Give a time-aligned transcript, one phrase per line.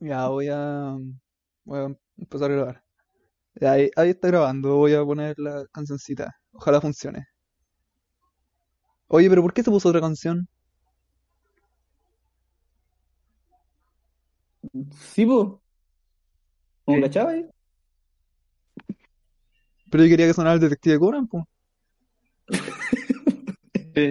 [0.00, 0.96] Ya voy a,
[1.64, 2.84] voy a empezar a grabar.
[3.54, 6.36] Ya, ahí, ahí está grabando, voy a poner la cancioncita.
[6.52, 7.26] Ojalá funcione.
[9.08, 10.46] Oye, pero ¿por qué se puso otra canción?
[15.14, 15.62] Sí, po.
[16.84, 17.02] ¿Cómo ¿Qué?
[17.04, 17.36] cachabas?
[19.90, 21.44] Pero yo quería que sonara el Detective Conan, pues.
[23.94, 24.10] Sí.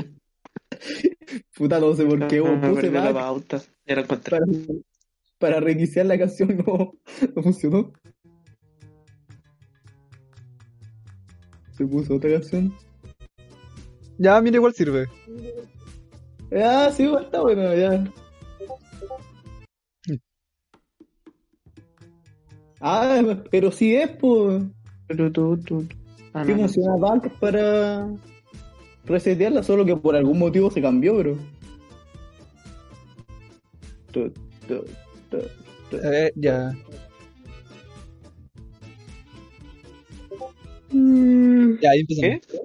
[1.55, 2.61] Puta, no sé por qué, No weón.
[2.61, 3.61] me Puse la pauta.
[3.85, 4.39] Ya la encontré.
[4.39, 4.51] para,
[5.37, 6.93] para reiniciar la canción, no,
[7.35, 7.91] no funcionó.
[11.71, 12.73] Se puso otra canción.
[14.17, 15.07] Ya, mira, igual sirve.
[16.51, 18.05] Ah, sí, igual está bueno, ya.
[22.79, 24.63] Ah, pero sí es, pues.
[25.07, 25.87] Pero tú, tú.
[26.33, 28.07] Ah, Sí no, Bank para
[29.05, 31.37] resetearla, solo que por algún motivo se cambió, bro.
[34.15, 34.31] Tu,
[34.65, 34.85] tu,
[35.29, 35.37] tu,
[35.91, 35.97] tu.
[35.97, 36.71] A ver, ya.
[41.81, 42.39] Ya, ahí empezamos.
[42.47, 42.59] ¿Qué?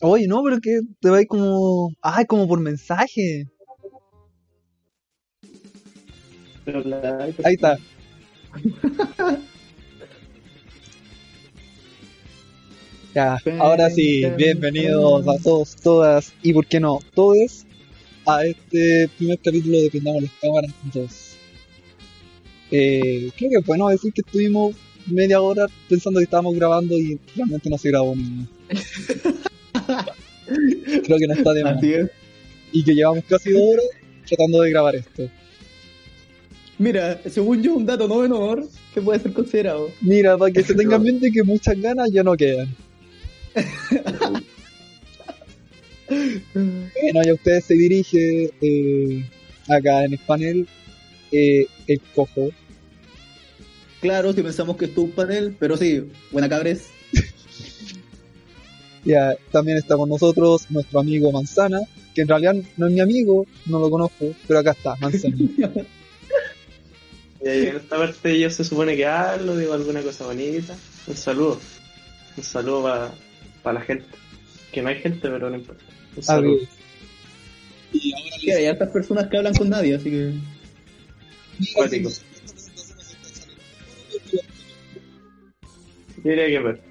[0.00, 1.90] Oye, no, pero que te va a ir como.
[2.02, 3.46] Ay, como por mensaje.
[6.64, 7.76] Pero la- Ahí está.
[13.14, 17.64] Ya, ahora sí, bienvenidos a todos, todas y por qué no, todos
[18.26, 21.36] a este primer capítulo de Prendamos las Cámaras 2.
[22.70, 24.74] Eh, creo que es bueno decir que estuvimos
[25.06, 28.46] media hora pensando que estábamos grabando y realmente no se grabó ni
[31.04, 31.82] Creo que no está de más.
[31.82, 32.10] Es.
[32.72, 33.84] Y que llevamos casi dos horas
[34.26, 35.28] tratando de grabar esto.
[36.78, 39.90] Mira, según yo, un dato no menor que puede ser considerado.
[40.00, 42.74] Mira, para que se tengan en mente que muchas ganas ya no quedan.
[46.08, 49.28] Bueno, y a ustedes se dirige eh,
[49.68, 50.68] acá en el panel
[51.32, 52.50] eh, el cojo.
[54.00, 56.88] Claro, si pensamos que es un panel, pero sí, buena cabres.
[59.06, 61.78] Ya, también está con nosotros nuestro amigo Manzana,
[62.14, 65.36] que en realidad no es mi amigo, no lo conozco, pero acá está, Manzana.
[67.44, 70.74] Y ahí en esta parte yo se supone que hablo, digo alguna cosa bonita.
[71.06, 71.60] Un saludo.
[72.38, 73.12] Un saludo
[73.62, 74.06] para la gente.
[74.72, 75.84] Que no hay gente, pero no importa.
[76.16, 76.56] Un A saludo.
[76.58, 76.68] ver.
[77.92, 80.34] Y ahora Sí, hay hartas personas que hablan con nadie, así que.
[81.74, 82.10] Cuático.
[86.24, 86.82] Yo diría que ver.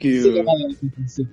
[0.00, 1.30] definición.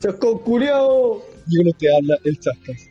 [0.00, 1.22] ¡Chascón culiao!
[1.48, 2.90] Y uno que habla el chascas.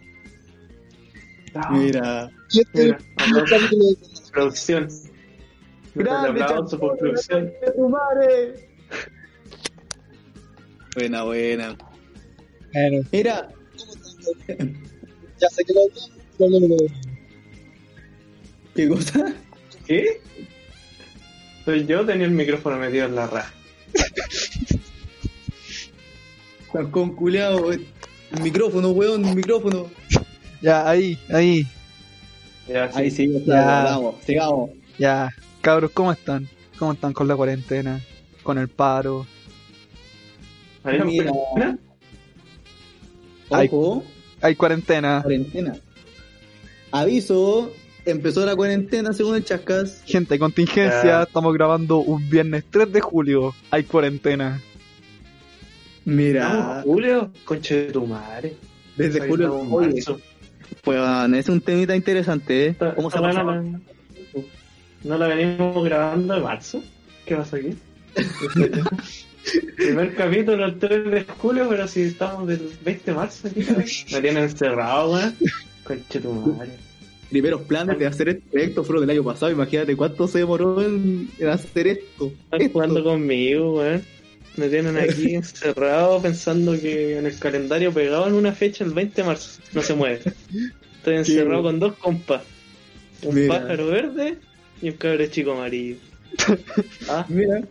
[1.71, 2.29] Mira.
[2.49, 3.97] Este Mira, de
[4.31, 4.87] Producción.
[5.95, 7.45] Grande, Un aplauso por producción.
[7.45, 8.69] de tu madre.
[10.95, 11.77] Buena, buena.
[12.73, 13.49] Bueno, Mira,
[14.47, 15.81] ya sé que lo
[16.37, 16.87] pero no lo veo.
[18.75, 19.33] ¿qué cosa?
[19.85, 20.21] ¿Qué?
[21.65, 23.53] Soy yo tenía el micrófono metido en la raja.
[26.71, 27.71] Chascón culiao.
[27.71, 27.87] El
[28.43, 29.87] micrófono, weón, el micrófono.
[30.61, 31.65] Ya, ahí, ahí.
[32.67, 32.99] Ya, sí.
[32.99, 33.59] Ahí sí, ya Ya.
[33.59, 34.69] está, vamos, sigamos.
[34.99, 35.29] Ya,
[35.61, 36.47] cabros, ¿cómo están?
[36.77, 38.01] ¿Cómo están con la cuarentena?
[38.43, 39.25] Con el paro.
[40.83, 41.77] Mira.
[43.49, 44.03] Ojo,
[44.41, 45.21] Hay cuarentena.
[45.23, 45.75] cuarentena.
[46.91, 47.71] Aviso,
[48.05, 50.01] empezó la cuarentena según el Chascas.
[50.05, 53.53] Gente, contingencia, estamos grabando un viernes 3 de julio.
[53.71, 54.61] Hay cuarentena.
[56.05, 58.55] Mira, Julio, conche de tu madre.
[58.95, 59.59] desde Ahí julio.
[59.61, 60.21] en marzo.
[60.81, 62.75] pues bueno, es un temita interesante, ¿eh?
[62.95, 63.61] ¿Cómo se weá no, la,
[65.03, 66.81] no la venimos grabando de marzo.
[67.25, 67.75] ¿Qué pasa aquí?
[69.75, 73.65] Primer capítulo el 3 de julio, pero si estamos del 20 de marzo aquí.
[74.11, 75.35] Me tienen encerrado, weón.
[75.83, 76.71] Conche tu madre.
[77.29, 79.51] Primeros planes de hacer este proyecto fueron del año pasado.
[79.51, 82.27] Imagínate cuánto se demoró en, en hacer esto.
[82.45, 82.73] Están Esto.
[82.73, 84.01] jugando conmigo, weón.
[84.55, 89.21] Me tienen aquí encerrado pensando que en el calendario pegado en una fecha el 20
[89.21, 89.61] de marzo.
[89.73, 90.21] No se mueve.
[90.97, 92.41] Estoy encerrado con dos compas.
[93.23, 93.59] Un Mira.
[93.59, 94.37] pájaro verde
[94.81, 95.95] y un cabrón chico amarillo.
[97.09, 97.61] Ah, Mira,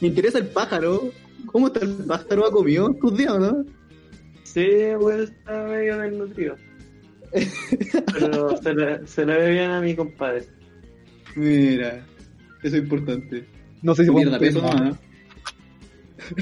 [0.00, 1.10] me interesa el pájaro.
[1.46, 2.46] ¿Cómo está el pájaro?
[2.46, 3.64] ¿Ha comido tus días, no?
[4.44, 4.66] sí,
[4.98, 6.56] weón, está medio desnutrido.
[8.12, 10.44] Pero se le, se le ve bien a mi compadre.
[11.36, 12.04] Mira,
[12.62, 13.46] eso es importante.
[13.82, 14.80] No sé si podemos a pedir peso, más.
[14.80, 14.98] ¿no?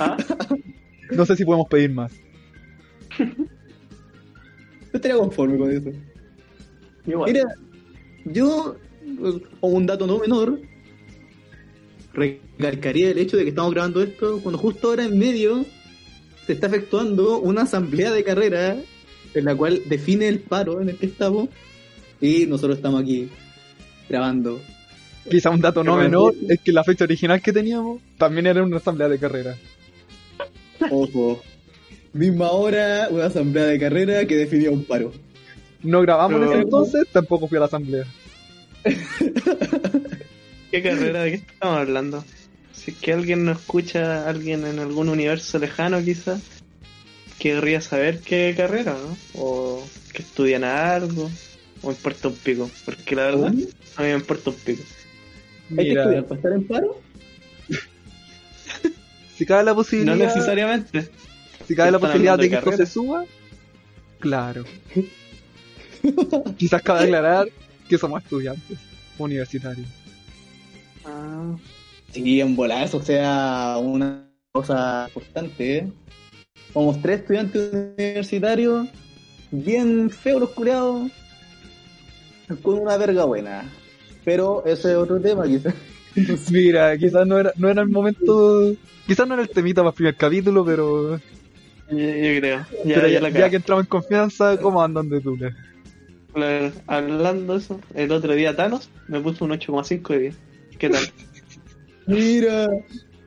[0.00, 0.16] Ah,
[1.10, 2.12] No sé si podemos pedir más.
[3.19, 3.26] Yo
[4.93, 5.90] estaría conforme con eso.
[7.06, 7.32] igual.
[7.32, 7.55] Mira,
[8.26, 8.76] yo,
[9.60, 10.60] como un dato no menor,
[12.19, 15.65] recalcaría el hecho de que estamos grabando esto cuando justo ahora en medio
[16.47, 18.76] se está efectuando una asamblea de carrera
[19.35, 21.49] en la cual define el paro en el que estamos
[22.20, 23.29] y nosotros estamos aquí
[24.09, 24.61] grabando.
[25.31, 28.79] Quizá un dato no menor es que la fecha original que teníamos también era una
[28.79, 29.56] asamblea de carrera.
[30.91, 31.43] Ojo.
[32.15, 35.12] Misma hora, una asamblea de carrera que definía un paro.
[35.82, 38.06] No grabamos en ese entonces, tampoco fui a la asamblea.
[40.70, 41.23] ¿Qué carrera?
[41.23, 42.25] ¿De qué estamos hablando?
[42.73, 46.41] Si es que alguien nos escucha, alguien en algún universo lejano quizás,
[47.38, 49.17] querría saber qué carrera, ¿no?
[49.35, 51.31] O que estudian algo,
[51.82, 52.70] o importa un pico.
[52.85, 53.62] Porque la verdad, ¿Cómo?
[53.97, 54.82] a mí me importa un pico.
[55.76, 57.00] ¿Hay que estudiar para estar en paro?
[59.37, 61.09] si cabe la No posibilidad, necesariamente.
[61.67, 63.25] si cabe la posibilidad de de que esto se suba,
[64.19, 64.65] claro.
[66.56, 67.49] Quizás cabe aclarar
[67.88, 68.79] que somos estudiantes
[69.19, 69.87] universitarios.
[72.12, 75.92] Sí, en volar, eso sea una cosa importante, ¿eh?
[76.72, 78.88] Somos tres estudiantes universitarios,
[79.50, 81.10] bien feos los curados,
[82.62, 83.70] con una verga buena.
[84.24, 85.74] Pero ese es otro tema, quizás.
[86.50, 88.74] Mira, quizás no era, no era el momento,
[89.06, 91.18] quizás no era el temita para el primer capítulo, pero,
[91.90, 92.66] yo, yo creo.
[92.84, 93.50] Ya, pero ya ya, la ya cago.
[93.50, 95.22] que entramos en confianza, ¿cómo andan de?
[96.32, 100.36] Claro, Hablando de eso, el otro día Thanos me puso un 8,5 de 10.
[100.78, 101.04] ¿Qué tal?
[102.08, 102.69] Mira,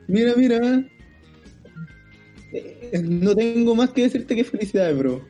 [0.08, 0.84] mira, mira.
[3.04, 5.24] No tengo más que decirte que felicidades, bro.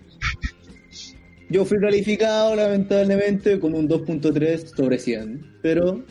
[1.51, 5.59] Yo fui calificado, lamentablemente, con un 2.3 sobre 100.
[5.61, 6.03] Pero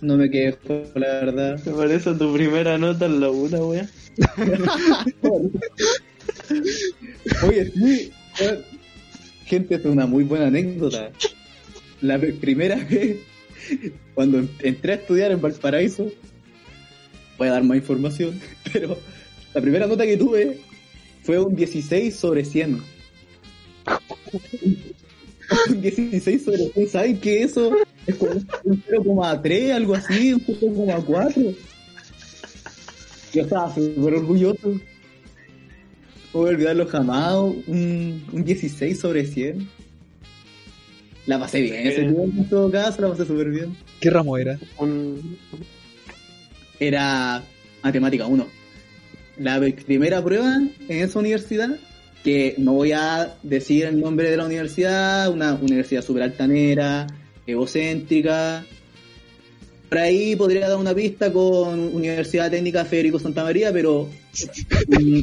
[0.00, 1.60] no me quejo, la verdad.
[1.66, 3.86] Me parece tu primera nota en la una, wea.
[7.46, 8.10] Oye, sí.
[9.44, 11.10] Gente, es una muy buena anécdota.
[12.00, 13.18] La primera vez,
[14.14, 16.10] cuando entré a estudiar en Valparaíso,
[17.38, 18.38] voy a dar más información,
[18.72, 18.98] pero
[19.54, 20.58] la primera nota que tuve
[21.22, 22.82] fue un 16 sobre 100.
[25.70, 27.72] Un 16 sobre 100, ¿saben qué eso?
[28.06, 31.56] Es como un 0,3, algo así, un 0,4.
[33.32, 34.68] Yo estaba súper orgulloso.
[34.68, 34.80] No
[36.40, 37.34] voy a olvidarlo jamás,
[37.66, 39.66] un, un 16 sobre 100.
[41.26, 42.12] La pasé bien ese Eh.
[42.12, 43.74] tiempo en todo caso, la pasé súper bien.
[44.00, 44.58] ¿Qué ramo era?
[44.78, 45.38] Un...
[46.80, 47.42] Era
[47.82, 48.46] matemática 1.
[49.38, 50.56] La primera prueba
[50.88, 51.76] en esa universidad,
[52.24, 57.06] que no voy a decir el nombre de la universidad, una universidad súper altanera,
[57.46, 58.64] egocéntrica.
[59.88, 64.08] Por ahí podría dar una pista con Universidad Técnica Federico Santa María, pero
[64.88, 65.20] mm,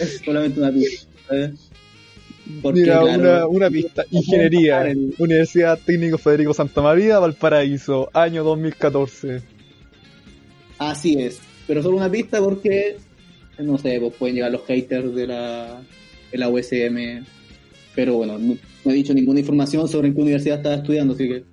[0.00, 1.06] es solamente una pista.
[2.62, 4.04] Porque, Mira, claro, una, una pista.
[4.10, 9.40] Ingeniería, el- Universidad Técnico Federico Santa María, Valparaíso, año 2014.
[10.78, 12.96] Así es, pero solo una pista porque,
[13.58, 15.82] no sé, pues pueden llegar los haters de la,
[16.32, 17.24] de la USM.
[17.94, 21.28] Pero bueno, no, no he dicho ninguna información sobre en qué universidad estaba estudiando, así
[21.28, 21.44] que.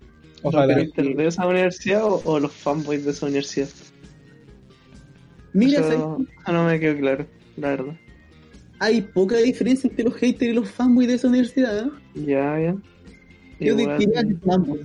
[0.43, 0.73] Ojalá.
[0.75, 3.69] Pero- ¿Pero de esa universidad o, o los fanboys de esa universidad?
[5.53, 6.17] Mira, eso
[6.51, 7.27] no me quedó claro,
[7.57, 7.93] la verdad.
[8.81, 11.85] Hay poca diferencia entre los haters y los fanboys de esa universidad.
[11.85, 11.89] ¿eh?
[12.15, 12.75] Ya, ya.
[13.59, 14.35] Yo Igual, diría que.
[14.43, 14.79] Son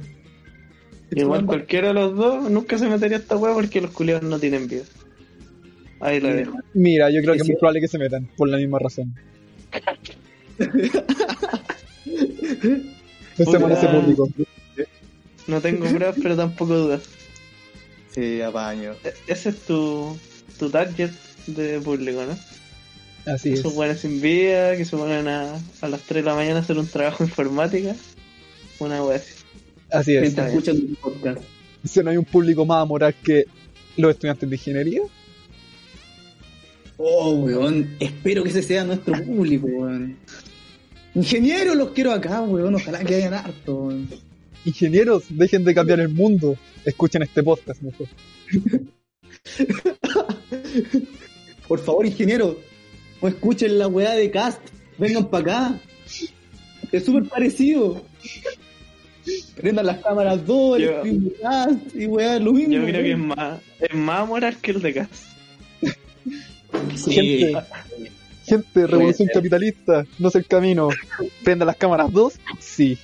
[1.13, 4.39] igual cualquiera de los dos nunca se metería a esta wea porque los culiados no
[4.39, 4.83] tienen vida.
[6.01, 6.59] Ahí la dejo.
[6.75, 7.53] Mira, yo creo que es Sí.
[7.53, 9.15] muy probable que se metan, por la misma razón.
[13.37, 14.01] Pensemos en ese Puta.
[14.01, 14.29] público.
[15.47, 17.03] No tengo pruebas, pero tampoco dudas.
[18.11, 18.93] Sí, apaño.
[19.05, 20.17] E- Ese es tu,
[20.59, 21.11] tu target
[21.47, 22.37] de público, ¿no?
[23.27, 23.59] Así es.
[23.61, 26.63] Esos buenos sin vida, que se ponen a, a las 3 de la mañana a
[26.63, 27.95] hacer un trabajo de informática.
[28.79, 29.33] Una wea así.
[29.91, 30.23] Así es.
[30.23, 31.41] Mientras escuchan un podcast.
[31.85, 33.45] Si no hay un público más amoral que
[33.97, 35.03] los estudiantes de ingeniería,
[36.99, 40.17] Oh, weón, espero que ese sea nuestro público, weón.
[41.15, 44.09] Ingenieros los quiero acá, weón, ojalá que hayan harto, weón.
[44.65, 46.57] ingenieros, dejen de cambiar el mundo.
[46.85, 48.07] Escuchen este podcast mejor.
[51.69, 52.57] Por favor, ingenieros,
[53.27, 54.61] no escuchen la weá de cast,
[54.99, 55.81] vengan para acá.
[56.93, 58.05] Es súper parecido.
[59.57, 62.75] Prendan las cámaras 2, el Yo- stream de cast y weá, lo mismo.
[62.75, 65.09] Yo creo que es más, es más moral que el de Cas.
[66.95, 67.13] Sí.
[67.13, 67.53] Gente,
[68.45, 70.89] gente, revolución capitalista, no es el camino.
[71.43, 72.97] Prenda las cámaras 2, sí.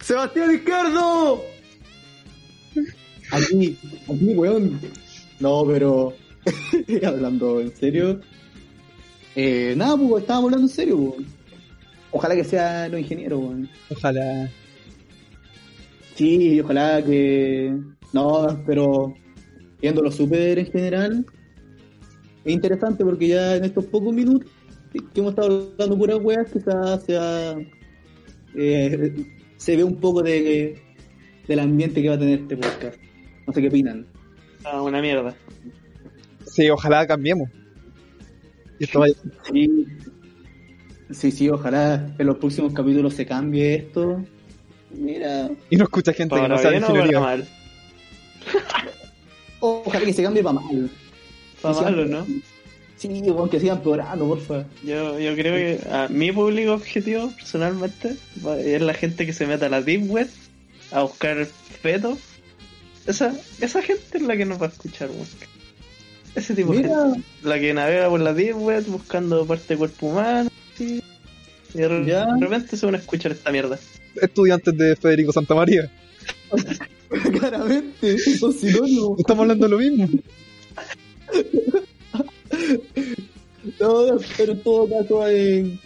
[0.00, 1.44] ¡Sebastián Izquierdo!
[3.30, 4.80] Aquí, aquí, weón.
[5.38, 6.14] No, pero.
[7.06, 8.20] hablando en serio.
[9.34, 11.26] Eh, nada, pues, estábamos hablando en serio, weón.
[12.10, 13.68] Ojalá que sea los ingenieros, weón.
[13.90, 14.50] Ojalá.
[16.14, 17.74] Sí, ojalá que.
[18.12, 19.14] No, pero.
[19.80, 21.26] Viéndolo súper en general.
[22.44, 24.48] es interesante porque ya en estos pocos minutos
[24.92, 27.56] que hemos estado hablando puras weas, quizás sea,
[28.54, 29.12] eh,
[29.56, 30.80] se ve un poco de,
[31.48, 32.98] del ambiente que va a tener este podcast.
[33.46, 34.06] No sé qué opinan.
[34.64, 35.34] Ah, una mierda.
[36.46, 37.48] Sí, ojalá cambiemos.
[38.82, 39.14] Y esto vaya-
[39.52, 39.86] Sí,
[41.12, 44.24] sí, sí, ojalá en los próximos capítulos se cambie esto.
[44.90, 47.20] Mira, Y no escucha gente que ¿Para no sabe ingeniería.
[47.20, 47.48] mal?
[49.60, 50.90] ojalá que se cambie para mal.
[51.60, 52.10] Para Sí, mal o sí.
[52.10, 52.26] no.
[52.96, 54.64] Sí, bueno, que sigan empeorando, porfa.
[54.84, 59.46] Yo, yo creo que a mi público objetivo, personalmente, va- es la gente que se
[59.46, 60.28] mete a la Deep Web
[60.90, 62.18] a buscar fetos.
[63.06, 65.26] Esa, esa gente es la que nos va a escuchar, weón.
[66.34, 67.22] Ese tipo de gente.
[67.42, 70.50] La que navega por la Deep Web buscando parte del cuerpo humano.
[70.78, 71.02] Y
[71.74, 72.26] de, Ya.
[72.26, 73.78] de repente se van a escuchar esta mierda.
[74.20, 75.90] Estudiantes de Federico Santa María.
[77.38, 79.18] claramente, son sinónimos.
[79.18, 80.08] Estamos hablando de lo mismo.
[83.80, 85.78] No, pero en todo caso hay,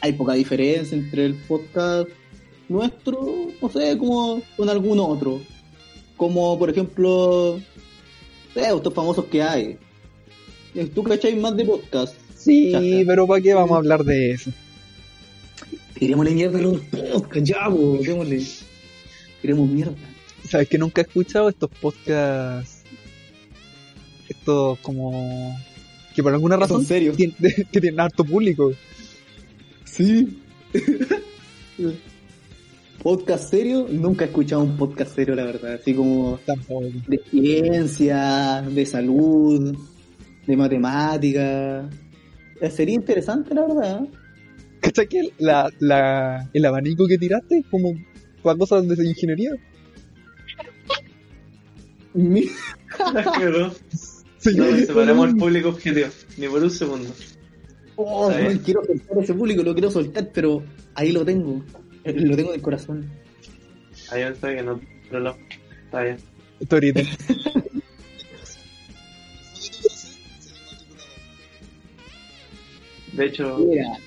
[0.00, 2.08] hay poca diferencia entre el podcast
[2.68, 5.40] nuestro, no sé, como con algún otro.
[6.16, 7.60] Como por ejemplo,
[8.54, 9.78] sé, estos famosos que hay.
[10.94, 12.14] ¿Tú cacháis más de podcast?
[12.36, 12.80] Sí, Ya.
[13.06, 14.50] pero ¿para qué vamos a hablar de eso?
[15.98, 18.42] Tirémosle mierda a los podcasts, ya, po, démosle.
[19.42, 19.94] Tiremos mierda.
[20.48, 22.82] ¿Sabes que nunca he escuchado estos podcasts?
[24.28, 25.58] Estos como...
[26.14, 27.16] Que por alguna razón ¿Son serios?
[27.18, 27.28] que
[27.70, 28.72] tienen harto público.
[29.84, 30.38] Sí.
[33.02, 35.74] podcast serio, nunca he escuchado un podcast serio, la verdad.
[35.74, 36.86] Así como Tampoco.
[37.06, 39.76] de ciencia, de salud,
[40.46, 41.88] de matemática.
[42.60, 44.08] Eh, Sería interesante, la verdad.
[44.80, 47.92] ¿Cachai que la, la, el abanico que tiraste es como
[48.42, 49.52] para cosas de ingeniería?
[54.38, 57.10] Sí, no separemos el público objetivo, ni por un segundo.
[57.96, 60.62] Oh, no, quiero soltar ese público, lo quiero soltar, pero
[60.94, 61.62] ahí lo tengo.
[62.04, 63.10] Lo tengo en el corazón.
[64.12, 65.36] Un que no, pero no.
[65.84, 66.16] Está bien.
[66.60, 67.00] Esto ahorita.
[73.12, 73.98] De hecho, Mira,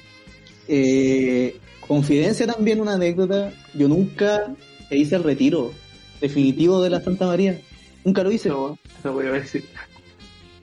[0.68, 3.54] eh, confidencia también, una anécdota.
[3.74, 4.56] Yo nunca
[4.90, 5.74] hice el retiro
[6.22, 7.60] definitivo de la Santa María.
[8.04, 8.50] Nunca lo hice.
[8.50, 9.64] eso, eso voy a decir.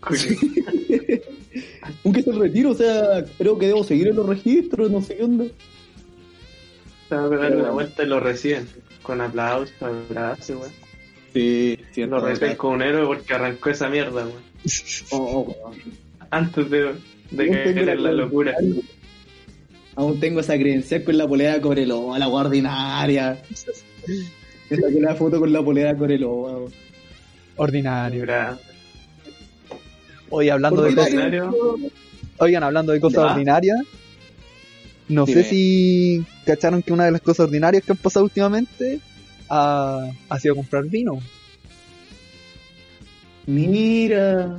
[2.05, 5.17] Nunca hice el retiro, o sea, creo que debo seguir en los registros, no sé
[5.17, 5.45] qué onda.
[7.11, 8.67] Se va a pegar una vuelta y lo reciben.
[9.03, 10.73] Con aplausos, abrazos, weón.
[11.35, 14.51] Sí, Lo reciben como un héroe porque arrancó esa mierda, weón.
[15.11, 15.73] Oh, oh,
[16.31, 16.95] Antes de,
[17.33, 18.55] de tengo en la locura.
[19.97, 23.43] Aún tengo esa creencia con la polera de Coreloa, la guardinaria.
[24.71, 26.53] Me saqué la foto con la polera de Coreloa.
[26.59, 26.73] weón.
[27.57, 28.25] Ordinario.
[28.25, 28.59] Gra-
[30.31, 31.77] Hoy hablando de cosas, Ordinario.
[32.39, 33.79] oigan, hablando de cosas ordinarias,
[35.11, 35.43] no Dime.
[35.43, 39.01] sé si cacharon que una de las cosas ordinarias que han pasado últimamente
[39.49, 41.19] ha, ha sido comprar vino.
[43.47, 44.59] Mira,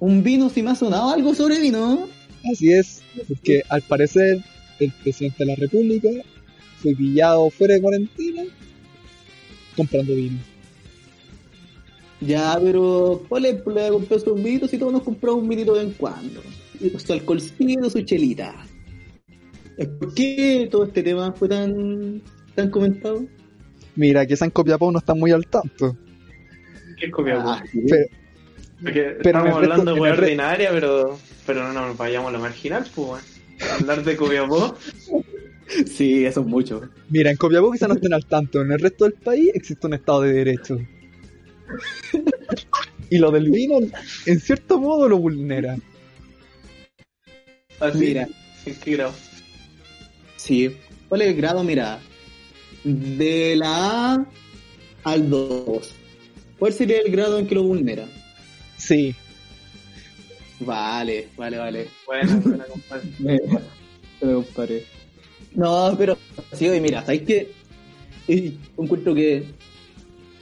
[0.00, 2.08] un vino si me ha sonado algo sobre vino.
[2.50, 4.42] Así es, porque al parecer
[4.80, 6.08] el presidente de la República
[6.78, 8.42] fue pillado fuera de cuarentena
[9.76, 10.38] comprando vino.
[12.20, 15.48] Ya, pero ¿cuál es el problema de comprar un vinito si todos nos compramos un
[15.48, 16.40] vinito de vez en cuando?
[16.80, 18.54] Y Su alcoholcito, su chelita.
[19.98, 22.22] ¿Por qué todo este tema fue tan,
[22.54, 23.24] tan comentado?
[23.96, 25.96] Mira, que San Copiapó no está muy al tanto.
[26.98, 27.50] ¿Qué es Copiapó?
[27.50, 27.82] Ah, sí.
[27.88, 28.06] Pero,
[28.82, 32.40] Porque pero en estamos hablando de weá ordinaria, pero, pero no nos vayamos a lo
[32.40, 33.22] marginal, pues.
[33.80, 34.76] Hablar de Copiapó.
[35.86, 36.82] sí, eso es mucho.
[37.08, 39.94] mira, en Copiapó quizá no estén al tanto, en el resto del país existe un
[39.94, 40.78] Estado de Derecho.
[43.12, 43.78] Y lo del vino,
[44.24, 45.76] en cierto modo, lo vulnera.
[47.78, 47.98] Así.
[47.98, 48.26] Mira.
[48.64, 49.12] ¿En qué grado?
[50.42, 50.76] Sí.
[51.08, 51.62] ¿Cuál es el grado?
[51.62, 52.00] Mira,
[52.84, 54.26] de la A
[55.04, 55.94] al 2.
[56.58, 58.08] ¿Cuál sería el grado en que lo vulnera?
[58.76, 59.14] Sí,
[60.64, 61.88] Vale, vale, vale.
[62.06, 63.08] Bueno, buena compadre.
[63.18, 63.38] Me,
[64.20, 64.84] me comparé.
[65.54, 66.16] No, pero
[66.52, 67.52] sí, oye, mira, ¿sabéis qué?
[68.28, 69.44] Y encuentro que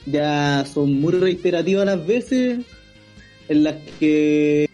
[0.05, 2.59] ya son muy reiterativas las veces
[3.49, 4.69] en las que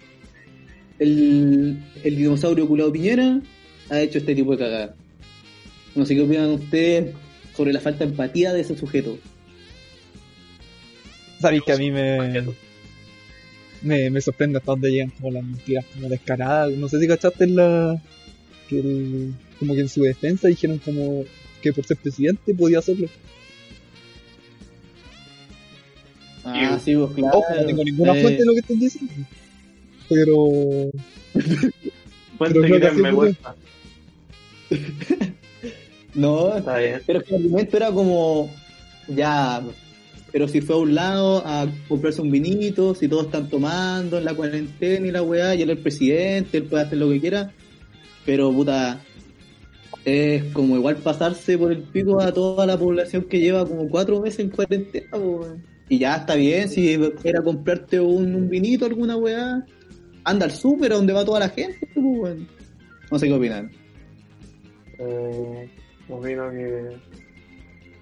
[1.00, 3.42] el, el dinosaurio culado Piñera
[3.90, 4.96] ha hecho este tipo de cagada.
[5.98, 7.14] No sé qué opinan ustedes
[7.56, 9.18] sobre la falta de empatía de ese sujeto.
[11.42, 12.44] sabéis que a mí me,
[13.82, 16.72] me, me sorprende hasta dónde llegan como las mentiras como descaradas.
[16.74, 18.02] No sé si cachaste en la.
[18.70, 21.26] que el- como que en su defensa dijeron como
[21.62, 23.08] que por ser presidente podía hacerlo.
[26.44, 27.40] Ah, sí, pues claro.
[27.40, 29.14] Ojo, no tengo ninguna Eh, fuente de lo que están diciendo.
[30.08, 30.36] pero.
[32.38, 33.56] Cuenta Pero que me gusta.
[36.18, 37.02] No, Está bien.
[37.06, 38.50] pero que el argumento era como,
[39.08, 39.62] ya,
[40.32, 44.26] pero si fue a un lado a comprarse un vinito, si todos están tomando en
[44.26, 47.22] la cuarentena y la weá, y él es el presidente, él puede hacer lo que
[47.22, 47.52] quiera,
[48.26, 49.00] pero puta,
[50.06, 54.20] es como igual pasarse por el pico a toda la población que lleva como cuatro
[54.20, 55.64] meses en cuarentena, weón.
[55.90, 59.64] Y ya está bien, si era comprarte un, un vinito, alguna weá,
[60.24, 62.48] anda al súper a donde va toda la gente, weón.
[63.12, 63.72] No sé qué opinan.
[65.00, 65.70] Eh,
[66.10, 66.98] opino que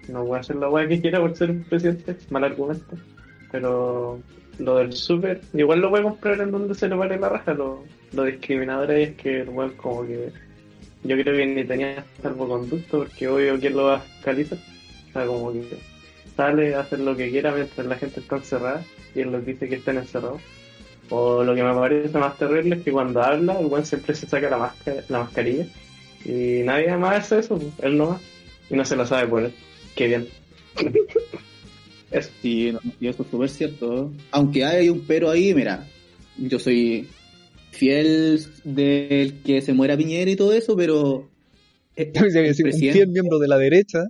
[0.08, 2.96] no voy a hacer la weá que quiera por ser un presidente, mal argumento.
[3.50, 4.20] Pero
[4.58, 7.54] lo del súper, igual lo voy a en donde se le vale la raja.
[7.54, 10.32] Lo, lo discriminador ahí es que el weón como que
[11.04, 14.58] yo creo que ni tenía salvoconducto porque obvio quién lo va a fiscalizar.
[15.08, 15.78] O sea, como que
[16.36, 18.84] sale a hacer lo que quiera mientras la gente está encerrada
[19.14, 20.40] y él les dice que estén encerrados.
[21.08, 24.26] O lo que me parece más terrible es que cuando habla, el weón siempre se
[24.26, 25.66] saca la, máscara, la mascarilla
[26.24, 28.22] y nadie más hace eso, él no más.
[28.70, 29.52] Y no se lo sabe poner.
[29.94, 30.28] Qué bien.
[32.10, 32.30] Eso.
[32.40, 34.12] Sí, no, y eso es súper cierto.
[34.30, 35.86] Aunque hay un pero ahí, mira,
[36.38, 37.08] yo soy
[37.72, 41.28] fiel del que se muera Piñera y todo eso, pero...
[41.96, 44.04] el un presidente- fiel miembro de la derecha.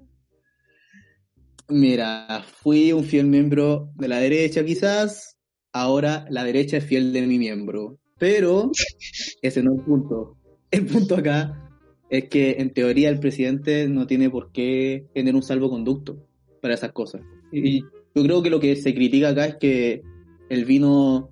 [1.68, 5.36] Mira, fui un fiel miembro de la derecha quizás,
[5.72, 7.98] ahora la derecha es fiel de mi miembro.
[8.18, 8.70] Pero
[9.42, 10.36] ese no es el punto.
[10.70, 11.65] El punto acá
[12.10, 16.16] es que en teoría el presidente no tiene por qué tener un salvoconducto
[16.62, 17.22] para esas cosas.
[17.52, 20.02] Y yo creo que lo que se critica acá es que
[20.48, 21.30] el vino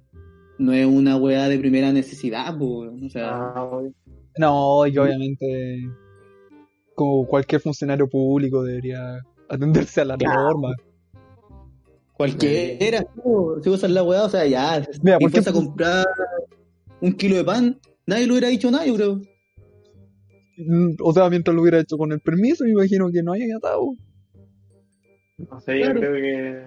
[0.58, 3.80] no es una weá de primera necesidad, po, o sea, Ah.
[4.36, 5.88] No, y obviamente,
[6.94, 10.42] como cualquier funcionario público, debería atenderse a la Claro.
[10.42, 10.74] norma.
[12.16, 13.04] cualquiera,
[13.62, 16.06] si usas la weá, o sea, ya, Mira, si ¿por qué fuese a comprar
[17.00, 19.20] un kilo de pan, nadie lo hubiera dicho nada, yo creo.
[20.56, 23.56] Mm, O sea, mientras lo hubiera hecho con el permiso, me imagino que no haya
[23.56, 23.96] atado.
[25.50, 26.62] No sé, yo creo que.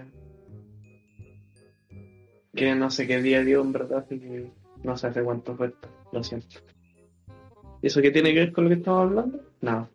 [2.55, 4.51] Que no sé qué día dio en verdad, así que
[4.83, 5.87] no sé hace cuánto fue esto.
[6.11, 6.59] Lo siento.
[7.81, 9.39] ¿Y eso qué tiene que ver con lo que estamos hablando?
[9.61, 9.89] No.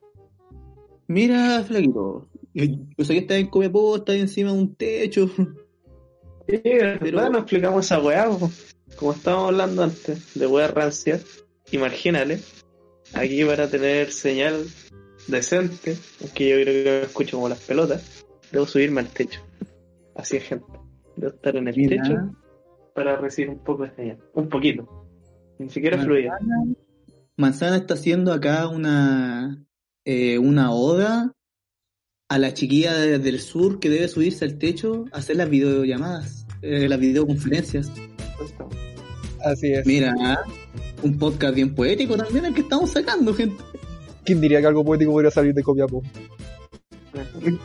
[1.09, 2.65] Mira, flaquito, yo,
[2.97, 5.29] yo sé que estás en Copiapó, estás encima de un techo.
[6.49, 8.27] Sí, Pero- verdad, no explicamos esa weá,
[8.97, 11.25] como estábamos hablando antes, de weas rancias
[11.71, 12.65] y marginales.
[13.15, 14.65] Aquí para tener señal
[15.29, 19.41] decente, aunque yo creo que me escucho como las pelotas, debo subirme al techo.
[20.15, 20.67] Así es, gente.
[21.17, 22.03] Debo estar en el Mira.
[22.03, 22.17] techo
[22.95, 24.19] para recibir un poco de señal.
[24.35, 24.89] Un poquito.
[25.59, 26.39] Ni siquiera Manzana- fluida.
[27.37, 29.65] Manzana está haciendo acá una,
[30.05, 31.33] eh, una oda
[32.29, 36.47] a la chiquilla de- del sur que debe subirse al techo a hacer las videollamadas,
[36.63, 37.91] eh, las videoconferencias.
[39.45, 39.87] Así es.
[39.87, 40.15] Mira,
[41.03, 43.63] un podcast bien poético también el que estamos sacando, gente.
[44.25, 46.03] ¿Quién diría que algo poético podría salir de Copiapó?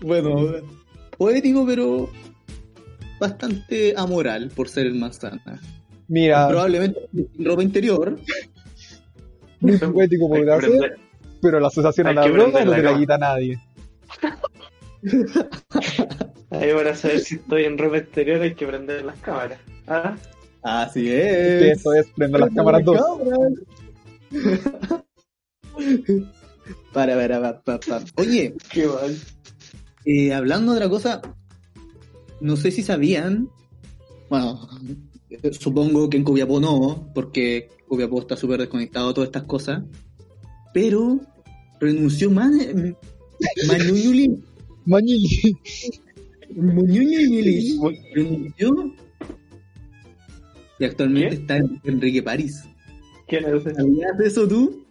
[0.00, 0.36] Bueno,
[1.16, 2.10] poético, pero
[3.18, 5.60] bastante amoral por ser el manzana.
[6.08, 8.18] Mira, Probablemente sin ropa interior.
[9.60, 10.98] muy poético podría ser,
[11.40, 13.58] pero la asociación a la que droga no te la quita nadie.
[16.60, 19.58] Ahí para saber si estoy en ropa exterior hay que prender las cámaras.
[19.86, 20.16] Ah,
[20.62, 21.78] Así es.
[21.78, 22.98] eso es prender las cámaras dos.
[26.92, 28.04] Para, para, para, para, para.
[28.16, 29.16] Oye, qué mal.
[30.04, 31.20] eh, hablando de otra cosa,
[32.40, 33.50] no sé si sabían,
[34.30, 34.66] bueno,
[35.58, 39.82] supongo que en Copiapó no, porque Copiapó está súper desconectado de todas estas cosas,
[40.72, 41.20] pero
[41.80, 42.52] renunció Man
[43.68, 44.40] Manueli,
[46.54, 47.76] Mañili.
[47.78, 48.94] Manueli, renunció
[50.78, 51.34] y actualmente ¿Qué?
[51.42, 52.64] está en Enrique París.
[53.28, 53.74] ¿Quién es ese?
[53.74, 54.84] ¿Sabías de eso tú?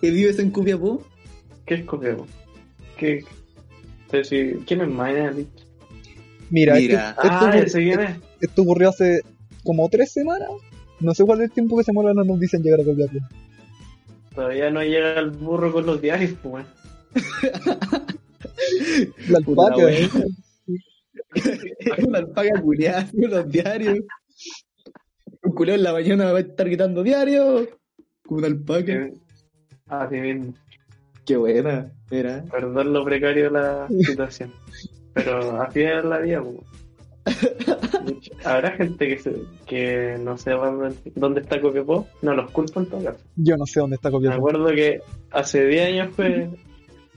[0.00, 1.02] ¿Que vives en Copiapó?
[1.66, 2.28] ¿Qué escogemos?
[2.98, 3.24] ¿Qué?
[4.10, 5.36] Pero si- ¿Quién es Maynard?
[6.50, 7.10] Mira, Mira.
[7.10, 8.16] Esto, esto Ah, ocurrió- ese quién es.
[8.40, 9.20] esto ocurrió hace
[9.64, 10.48] como tres semanas.
[10.98, 13.18] No sé cuál es el tiempo que se mueran las noticias en llegar a Copiapó.
[14.34, 16.66] Todavía no llega el burro con los diarios, pues.
[19.28, 19.38] La.
[22.06, 23.98] Una alpaca culiada haciendo los diarios.
[25.42, 27.68] Un culeo en la mañana va a estar gritando diario.
[28.26, 29.10] Con una alpaca.
[29.86, 30.54] Así mismo.
[31.24, 31.92] Qué buena.
[32.10, 32.44] Era.
[32.50, 34.52] Perdón lo precario de la situación.
[35.14, 36.58] Pero así es la vida, pues.
[38.44, 40.72] Habrá gente que, se, que no sepa
[41.14, 42.06] dónde, está Copiapó.
[42.22, 43.24] No los culpo en todo caso.
[43.36, 44.36] Yo no sé dónde está Me Copiapó.
[44.36, 46.50] acuerdo que hace 10 años fue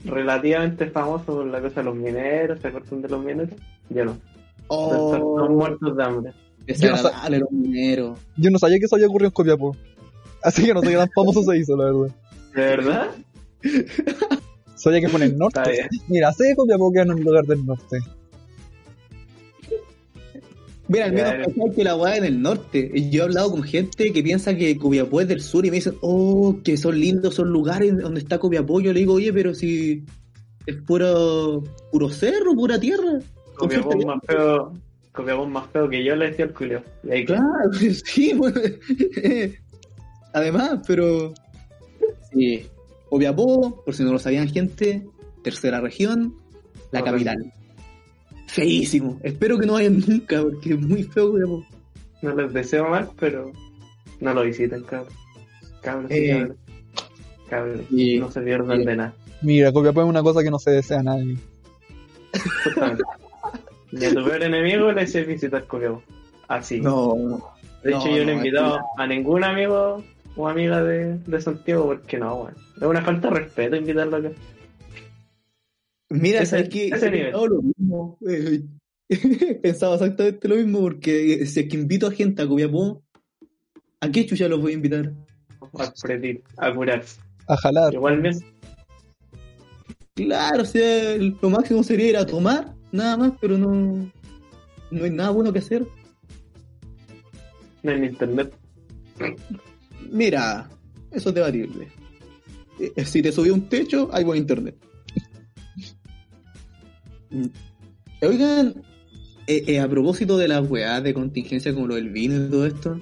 [0.04, 3.58] relativamente famoso por la cosa de los mineros, ¿se acuerdan de los mineros?
[3.90, 4.12] Yo no.
[4.12, 6.32] Están todos muertos de hambre.
[6.66, 8.18] Desagradable los mineros.
[8.36, 9.76] Yo no sabía que eso había ocurrido en Copiapó.
[10.42, 12.14] Así que no sé qué tan famoso se hizo, la verdad.
[12.54, 13.10] ¿De verdad?
[14.74, 15.88] Sabía que fue en el norte.
[16.08, 17.98] Mira, sé que Copiapó queda en un lugar del norte.
[20.86, 22.92] Mira, al menos cachai que la weá en el norte.
[23.10, 25.94] Yo he hablado con gente que piensa que Copiapó es del sur y me dicen,
[26.02, 28.80] oh, que son lindos, son lugares donde está Copiapó.
[28.80, 30.04] Yo le digo, oye, pero si
[30.66, 33.20] es puro, puro cerro, pura tierra.
[33.56, 34.72] Copiapó es más feo.
[35.46, 36.82] Más feo que yo le decía al culio.
[37.04, 37.72] Y ahí que- Claro,
[38.04, 38.60] sí, bueno.
[40.32, 41.32] Además, pero.
[42.32, 42.66] Sí.
[43.08, 45.06] Copiapó, por si no lo sabían, gente,
[45.42, 46.34] tercera región,
[46.90, 47.52] la capital.
[48.48, 49.20] Feísimo.
[49.22, 51.64] Espero que no vayan nunca, porque es muy feo Copiapó.
[52.22, 53.52] No les deseo mal, pero
[54.20, 55.12] no lo visiten, cabrón.
[55.80, 56.56] Cabrón, sí, Eh, cabrón.
[57.48, 59.14] Cabrón, y- no se pierdan y- de nada.
[59.42, 61.36] Mira, Copiapó es una cosa que no se desea a nadie.
[63.96, 66.02] A tu peor enemigo le hice visitar Copiapó.
[66.48, 66.80] Así.
[66.80, 70.02] No, de hecho, no, yo no he invitado es a ningún amigo
[70.36, 72.54] o amiga de, de Santiago porque no, weón.
[72.76, 74.30] Es una falta de respeto invitarlo acá.
[76.10, 76.88] Mira, Ese- ¿sabes qué?
[76.88, 77.24] ese He nivel.
[77.32, 78.18] pensado lo mismo.
[78.28, 78.62] Eh,
[79.62, 83.02] Pensaba exactamente lo mismo, porque si es que invito a gente a Copiapó,
[84.00, 85.12] ¿a qué chucha los voy a invitar?
[85.78, 87.20] A pretir, a curarse.
[87.48, 87.92] A jalar.
[87.94, 88.38] Igual bien,
[90.14, 94.10] Claro, o sea, lo máximo sería ir a tomar, nada más, pero no,
[94.90, 95.86] no hay nada bueno que hacer.
[97.82, 98.54] no en internet.
[100.10, 100.70] Mira,
[101.10, 101.88] eso es debatible.
[102.78, 104.76] Eh, Si te subí a un techo, hay buen internet.
[107.30, 107.46] Mm.
[108.22, 108.74] Oigan,
[109.46, 112.64] eh, eh, a propósito de las weas de contingencia como lo del vino y todo
[112.64, 113.00] esto,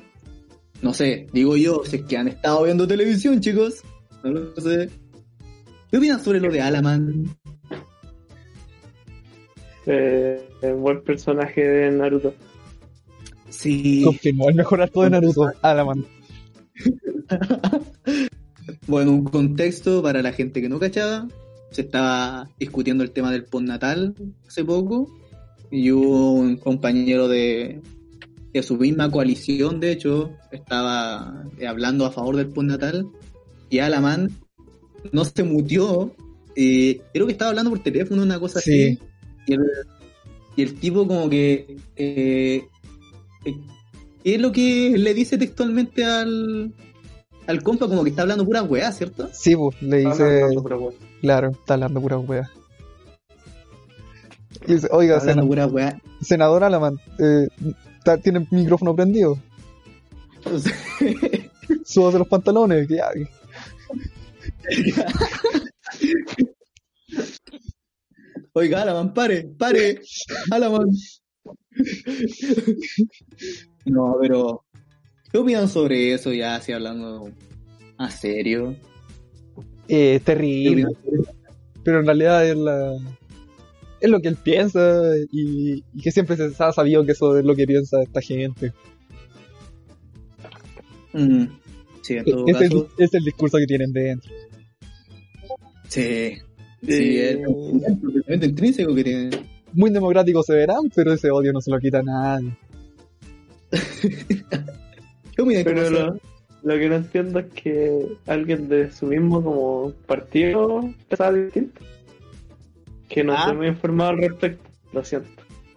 [0.80, 3.82] no sé, digo yo, si es que han estado viendo televisión, chicos,
[4.24, 4.90] no lo sé.
[5.90, 7.36] ¿Qué opinan sobre lo de Alaman?
[9.86, 10.40] Eh,
[10.78, 12.34] buen personaje de Naruto.
[13.48, 14.02] Sí.
[14.04, 15.50] Confirmó el mejor arco de Naruto.
[15.62, 16.04] Alaman.
[18.86, 21.26] Bueno, un contexto para la gente que no cachaba.
[21.70, 24.14] Se estaba discutiendo el tema del postnatal
[24.46, 25.08] hace poco.
[25.70, 27.80] Y hubo un compañero de,
[28.52, 33.06] de su misma coalición, de hecho, estaba eh, hablando a favor del postnatal.
[33.70, 34.30] Y Alaman
[35.12, 36.14] no se mutió.
[36.54, 38.84] eh, creo que estaba hablando por teléfono, una cosa Sí.
[38.84, 38.98] así.
[39.46, 39.60] Y el,
[40.56, 41.76] y el tipo como que...
[41.96, 42.64] eh,
[43.44, 43.54] eh,
[44.24, 46.72] ¿Qué es lo que le dice textualmente al,
[47.48, 47.88] al compa?
[47.88, 49.28] Como que está hablando pura weá, ¿cierto?
[49.32, 50.46] Sí, pues, le dice.
[50.62, 50.98] pero bueno.
[51.20, 52.48] Claro, está hablando pura wea.
[54.68, 56.00] Y dice, oiga, Está hablando sena- pura weá.
[56.20, 57.48] senador Alaman, eh,
[58.22, 59.38] ¿tiene el micrófono prendido?
[61.84, 62.86] Súbase los pantalones.
[62.88, 63.08] Ya.
[68.54, 70.00] Oiga, Alaman, pare, pare,
[70.50, 70.88] Alaman.
[73.86, 74.64] No, pero.
[75.30, 77.30] ¿Qué opinan sobre eso ya, así hablando
[77.96, 78.76] a serio?
[79.88, 80.86] Eh, ¿Qué terrible.
[81.82, 82.96] Pero en realidad es la.
[84.00, 87.44] Es lo que él piensa y, y que siempre se ha sabido que eso es
[87.44, 88.72] lo que piensa esta gente.
[91.12, 91.44] Mm,
[92.02, 92.88] Sí, en todo Es el, caso.
[92.98, 94.30] es el discurso que tienen dentro.
[95.88, 96.32] Sí.
[96.84, 99.30] Sí, Eh, es un intrínseco que tiene.
[99.72, 102.52] Muy democráticos se verán, pero ese odio no se lo quita a nadie.
[105.34, 106.18] Pero lo,
[106.62, 111.80] lo que no entiendo es que alguien de su mismo como partido pensaba distinto.
[113.08, 113.38] Que no Ah.
[113.40, 115.28] estoy muy informado al respecto, lo siento.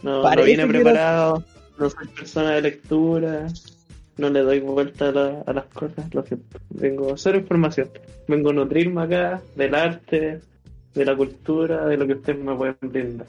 [0.03, 1.43] No, no vine preparado,
[1.79, 3.47] no soy persona de lectura,
[4.17, 6.59] no le doy vuelta a, la- a las cosas, lo siento.
[6.69, 7.89] Vengo a hacer información,
[8.27, 10.41] vengo a nutrirme acá del arte,
[10.95, 13.27] de la cultura, de lo que ustedes me pueden brindar.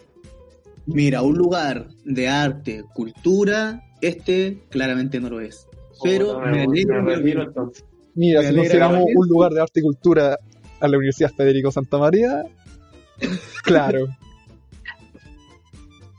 [0.87, 5.67] Mira, un lugar de arte, cultura, este claramente no lo es.
[6.03, 7.85] Pero Puta, me me, alegro me entonces.
[8.15, 10.39] Mira, Me si consideramos un lugar de arte y cultura
[10.81, 12.45] a la Universidad Federico Santa María,
[13.63, 14.07] claro,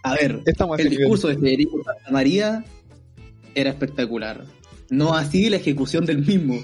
[0.03, 2.65] A ver, estamos el discurso de Federico Santa María
[3.55, 4.45] era espectacular.
[4.89, 6.59] No así la ejecución del mismo.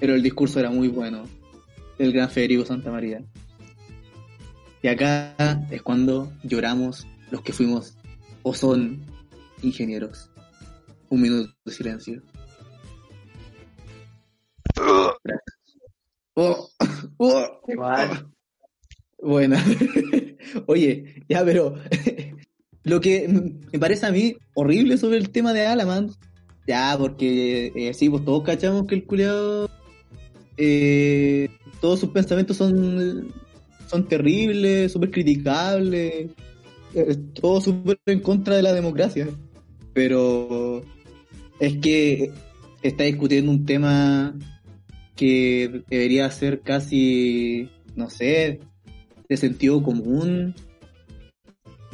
[0.00, 1.24] Pero el discurso era muy bueno.
[1.98, 3.22] El gran Federico Santa María.
[4.82, 5.34] Y acá
[5.70, 7.96] es cuando lloramos los que fuimos
[8.42, 9.00] o son
[9.62, 10.28] ingenieros.
[11.08, 12.22] Un minuto de silencio.
[16.34, 16.66] Oh,
[17.18, 18.26] oh, Igual.
[19.18, 19.62] Buena.
[20.66, 21.74] Oye, ya, pero
[22.84, 26.10] lo que me parece a mí horrible sobre el tema de Alaman,
[26.66, 29.68] ya, porque eh, sí, pues todos cachamos que el culiado,
[30.56, 31.50] eh,
[31.82, 33.32] todos sus pensamientos son,
[33.92, 36.30] son terribles, súper criticables,
[36.94, 39.28] eh, todo súper en contra de la democracia.
[39.92, 40.82] Pero
[41.60, 42.30] es que
[42.82, 44.34] está discutiendo un tema
[45.14, 48.60] que debería ser casi, no sé,
[49.28, 50.54] de sentido común.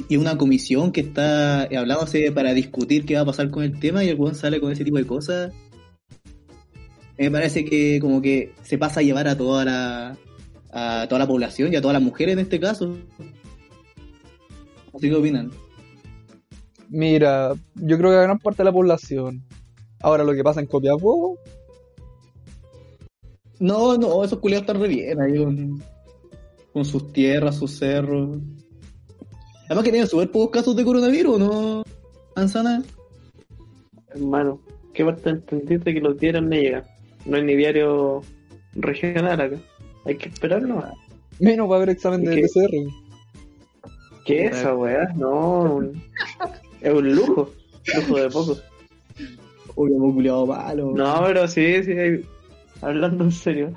[0.08, 4.04] Y una comisión que está hablándose para discutir qué va a pasar con el tema
[4.04, 5.52] y el weón sale con ese tipo de cosas.
[7.18, 10.16] Me parece que como que se pasa a llevar a toda la
[10.72, 12.96] a toda la población y a todas las mujeres en este caso.
[15.00, 15.50] ¿Qué opinan?
[16.88, 19.44] Mira, yo creo que a gran parte de la población.
[20.00, 21.38] Ahora lo que pasa en Copiapó,
[23.60, 25.82] No, no, esos culiados están re bien ahí con,
[26.72, 28.38] con sus tierras, sus cerros.
[29.66, 31.82] Además que tienen súper pocos casos de coronavirus, ¿no?
[32.36, 32.82] Manzana.
[34.14, 34.60] Hermano,
[34.94, 36.84] ¿qué parte entendiste que los diarios no llegan?
[37.26, 38.22] No hay ni diario
[38.74, 39.56] regional acá.
[40.08, 40.82] Hay que esperarlo.
[41.38, 42.42] menos va a haber examen de ¿Qué?
[42.42, 43.90] PCR.
[44.24, 45.12] ¿Qué es esa weá?
[45.16, 46.02] No, un-
[46.80, 47.50] es un lujo.
[47.94, 48.56] Lujo de poco.
[49.76, 50.92] Uy, hemos culiado malo.
[50.94, 52.24] No, pero sí, sí, hay-
[52.82, 53.72] hablando en serio.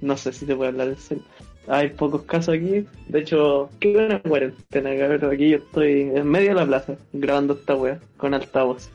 [0.00, 1.24] No sé si te puedo hablar en serio.
[1.66, 2.84] Hay pocos casos aquí.
[3.08, 5.32] De hecho, qué buena cuarentena, cabrón.
[5.32, 8.90] Aquí yo estoy en medio de la plaza grabando esta weá con altavoz.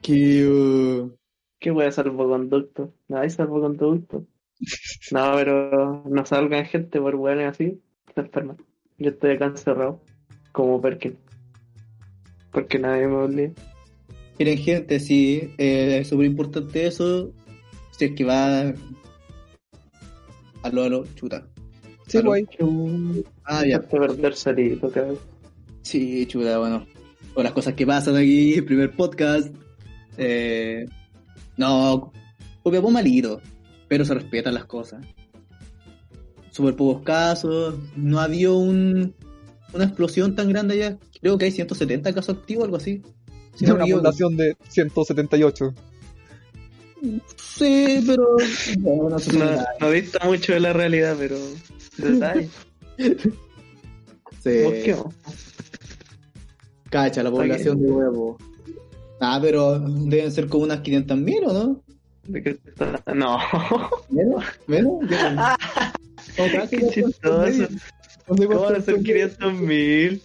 [0.00, 1.10] Que, uh,
[1.58, 2.92] ¿Qué wea salvoconducto?
[3.08, 4.24] No hay salvoconducto.
[5.10, 7.80] No, pero no salgan gente por weones así.
[8.14, 8.56] Se enferman.
[8.98, 10.00] Yo estoy acá encerrado.
[10.52, 11.16] Como Perkin.
[12.50, 13.52] Porque nadie me obliga.
[14.38, 17.32] Miren, gente, sí, eh, es súper importante eso.
[17.92, 18.72] Si es que va.
[20.62, 21.46] Aló, aló, chuta.
[22.06, 22.30] Sí, Aló.
[22.30, 22.46] guay.
[23.44, 23.80] Ah, ya.
[23.80, 24.34] Perder
[24.92, 25.18] cabrón.
[25.82, 26.86] Sí, chuta, bueno.
[27.34, 29.54] O las cosas que pasan aquí, el primer podcast.
[30.16, 30.86] Eh,
[31.56, 32.12] no,
[32.62, 33.40] Copiapó malito,
[33.88, 35.04] pero se respetan las cosas.
[36.50, 39.14] Súper pocos casos, no ha habido un,
[39.72, 40.98] una explosión tan grande allá.
[41.20, 43.02] Creo que hay 170 casos activos, algo así.
[43.54, 45.74] Si no una población de 178.
[47.36, 48.36] Sí, pero.
[48.78, 49.46] bueno, no sé si No,
[49.80, 51.36] no dista mucho de la realidad, pero.
[51.96, 52.48] Detalle.
[54.40, 54.62] Sí.
[54.62, 55.14] Busquemos.
[56.90, 58.38] Cacha, la población de huevo.
[59.20, 61.82] Ah, pero deben ser como unas 500 mil, ¿o no?
[62.28, 63.38] ¿De qué está- No.
[66.36, 67.68] No, casi, Qué no, chistoso.
[68.28, 69.04] no ¿Cómo van a ser son.
[69.04, 70.20] 500 mil?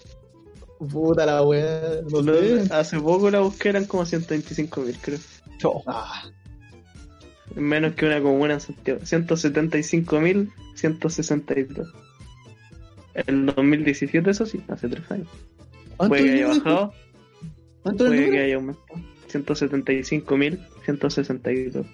[0.92, 2.64] Puta la wea, no sé.
[2.72, 5.20] Hace poco la busqué eran como 125 mil, creo.
[5.88, 6.24] Ah,
[7.56, 9.00] Menos que una comuna en Santiago.
[9.02, 11.88] 175.162.
[13.14, 15.28] El 2017, eso sí, hace tres años.
[15.98, 16.94] ¿Cuánto Puede que haya bajado,
[17.84, 19.00] ¿Cuánto puede que haya aumentado.
[20.86, 21.86] 175.162.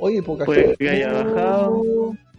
[0.00, 0.76] Oye, poca Puede gente.
[0.76, 1.82] que haya bajado,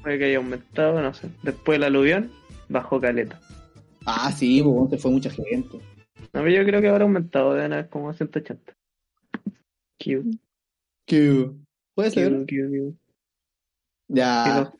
[0.02, 1.30] puede que haya aumentado, no sé.
[1.44, 2.32] Después del aluvión,
[2.70, 3.40] bajó caleta.
[4.06, 5.80] Ah, sí, se fue mucha gente.
[6.34, 8.74] No, yo creo que habrá aumentado, deben haber como 180.
[9.98, 10.38] Cute,
[11.06, 11.50] ¿Qué?
[11.96, 12.46] ¿Puede ser?
[14.08, 14.72] Ya.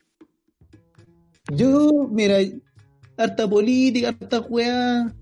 [1.52, 2.36] Yo, mira,
[3.16, 5.12] harta política, harta weá.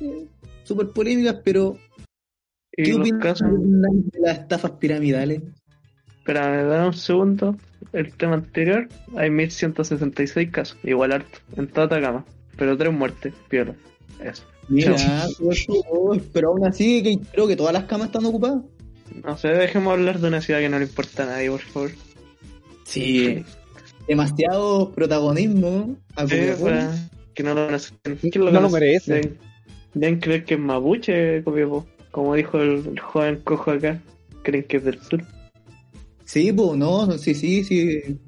[0.00, 0.26] eh,
[0.64, 1.76] Súper polémicas, pero
[2.76, 5.42] Y ¿qué los opinas casos, de las estafas piramidales?
[6.18, 7.56] espera, me da un segundo.
[7.92, 12.24] El tema anterior, hay 1166 casos, igual harto, en toda Atacama,
[12.56, 13.74] pero tres muertes, piola.
[14.22, 14.44] Eso.
[14.68, 14.94] Mira,
[16.32, 18.62] pero aún así que creo que todas las camas están ocupadas.
[19.24, 21.90] No sé, dejemos hablar de una ciudad que no le importa a nadie, por favor.
[22.84, 23.44] Sí.
[24.06, 26.36] Demasiado protagonismo a Sí,
[27.34, 27.66] que no lo.
[28.20, 28.74] ¿Quién No lo conoce?
[28.74, 29.12] merece.
[29.14, 29.38] Deben,
[29.94, 31.86] deben creer que es mapuche, Copiapó.
[32.12, 34.00] Como dijo el, el joven cojo acá,
[34.42, 35.24] creen que es del sur.
[36.24, 38.18] Sí, pues, no, sí, sí, sí.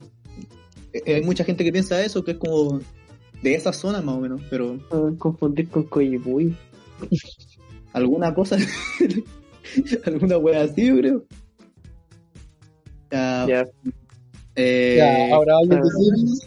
[0.92, 2.80] Eh, Hay mucha gente que piensa eso, que es como
[3.42, 4.78] de esa zona más o menos, pero
[5.18, 6.56] confundir con Coyipuy.
[7.92, 8.56] alguna cosa,
[10.04, 11.24] alguna wea así, yo creo.
[13.10, 13.64] Ya, Ya,
[14.56, 15.92] eh, Ya, ahora alguien que ah.
[15.96, 16.46] sí merece.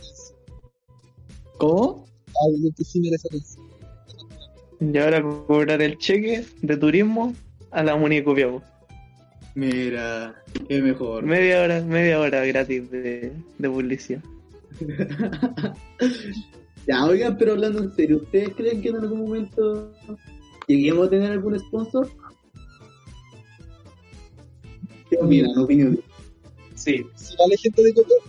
[1.58, 2.06] ¿Cómo?
[2.46, 3.67] Alguien que sí merece eso.
[4.80, 7.34] Y ahora cobrar el cheque de turismo
[7.72, 8.62] a la Muni de Copiapó.
[9.56, 10.36] Mira,
[10.68, 11.24] qué mejor.
[11.24, 14.22] Media hora, media hora gratis de, de publicidad.
[16.88, 19.94] Ya, oigan, pero hablando en serio, ¿ustedes creen que en algún momento
[20.68, 22.10] lleguemos a tener algún sponsor?
[25.10, 25.58] ¿Qué opinan?
[25.58, 26.00] Opinión.
[26.76, 27.06] Sí.
[27.16, 28.24] Si vale gente de Copiapó,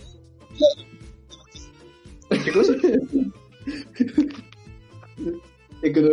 [2.43, 2.73] ¿Qué cosa?
[5.81, 6.09] Es que no,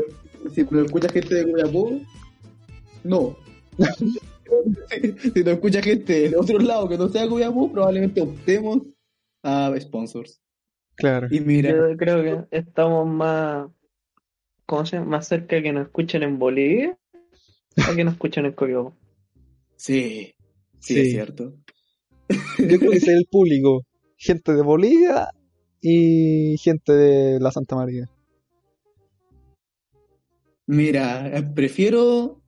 [0.54, 2.00] si no escucha gente de Copiapó,
[3.04, 3.36] no.
[5.34, 8.78] si no escucha gente de otros lados que no sea Copiapó, probablemente optemos
[9.42, 10.40] a sponsors.
[10.96, 11.28] Claro.
[11.30, 13.68] Y mira, Yo creo que estamos más
[14.66, 15.10] ¿cómo se llama?
[15.10, 16.98] Más cerca que nos escuchen en Bolivia
[17.90, 18.94] o que nos escuchen en Copiapó.
[19.76, 20.34] Sí,
[20.80, 21.00] sí, Sí.
[21.00, 21.54] es cierto.
[22.58, 23.82] Yo creo que es el público.
[24.16, 25.28] Gente de Bolivia
[25.80, 28.08] y gente de la Santa María.
[30.66, 32.40] Mira, eh, prefiero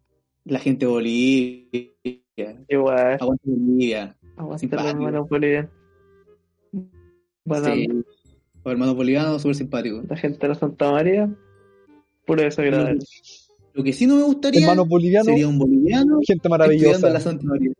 [0.45, 1.91] la gente de Bolivia.
[2.69, 4.17] Igual, Aguante Bolivia.
[4.37, 5.71] aguante los hermanos bolivianos.
[7.45, 7.87] Bueno, Sí.
[7.89, 10.05] Los hermanos bolivianos, súper simpáticos.
[10.09, 11.31] la gente de la Santa María,
[12.27, 12.99] puro desagradable.
[13.73, 17.11] Lo que sí no me gustaría Hermanos bolivianos, sería un boliviano gente maravillosa.
[17.11, 17.73] la Santa María.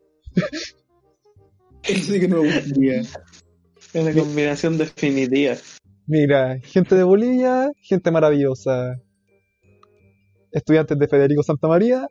[1.83, 3.01] Eso sí que no me gustaría.
[3.91, 5.55] Es la combinación definitiva.
[6.05, 9.01] Mira, gente de Bolivia, gente maravillosa.
[10.51, 12.07] Estudiantes de Federico Santa María,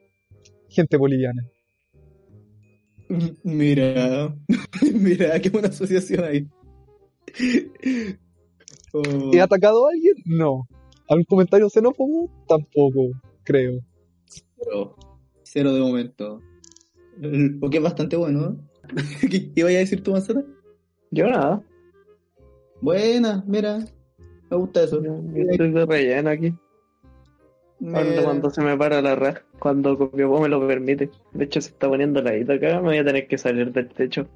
[0.68, 1.46] gente boliviana.
[3.42, 4.34] Mira,
[4.94, 6.46] mira, qué buena asociación ahí.
[8.92, 10.14] Oh, ¿He atacado a alguien?
[10.26, 10.66] No.
[11.08, 12.30] ¿Algún comentario xenófobo?
[12.46, 13.10] Tampoco,
[13.44, 13.80] creo.
[14.26, 14.96] cero,
[15.42, 16.42] cero de momento.
[17.60, 18.58] Porque es bastante bueno.
[18.84, 19.28] ¿eh?
[19.30, 20.44] ¿Qué, qué vaya a decir tu manzana?
[21.10, 21.62] Yo nada,
[22.80, 23.84] Buena, mira.
[24.50, 25.02] Me gusta eso.
[25.02, 26.54] yo, yo estoy de relleno aquí.
[27.80, 31.10] Cuando, cuando se me para la red, cuando Copiapó me lo permite.
[31.32, 33.88] De hecho, se está poniendo la ida acá, me voy a tener que salir del
[33.88, 34.28] techo.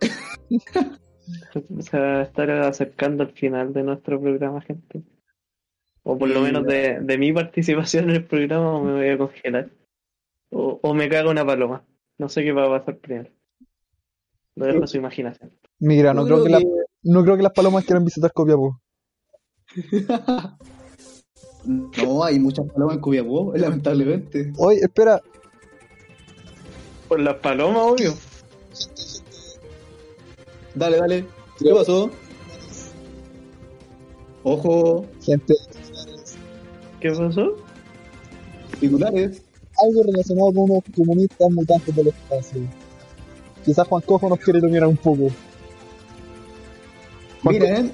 [1.80, 5.02] se va a estar acercando al final de nuestro programa, gente.
[6.04, 9.18] O por lo menos de, de mi participación en el programa, o me voy a
[9.18, 9.68] congelar.
[10.50, 11.84] O, o me cago una paloma.
[12.18, 13.30] No sé qué va a pasar primero.
[14.54, 15.50] Lo dejo a su imaginación.
[15.80, 16.62] Mira, no creo, que la-
[17.02, 18.80] no creo que las palomas quieran visitar Copiapó.
[21.66, 24.52] No, hay muchas palomas en Copiapó, lamentablemente.
[24.56, 25.20] Oye, espera,
[27.08, 28.14] Por las palomas, obvio.
[30.74, 31.24] Dale, dale.
[31.58, 32.10] ¿Qué pasó?
[34.42, 35.54] Ojo, gente,
[37.00, 37.56] ¿Qué pasó?
[38.78, 39.42] titulares.
[39.84, 42.60] algo relacionado con unos comunistas mutantes del espacio.
[43.64, 45.28] Quizás Juan Cojo nos quiere iluminar un poco.
[47.42, 47.90] Juan Mira, ¿eh?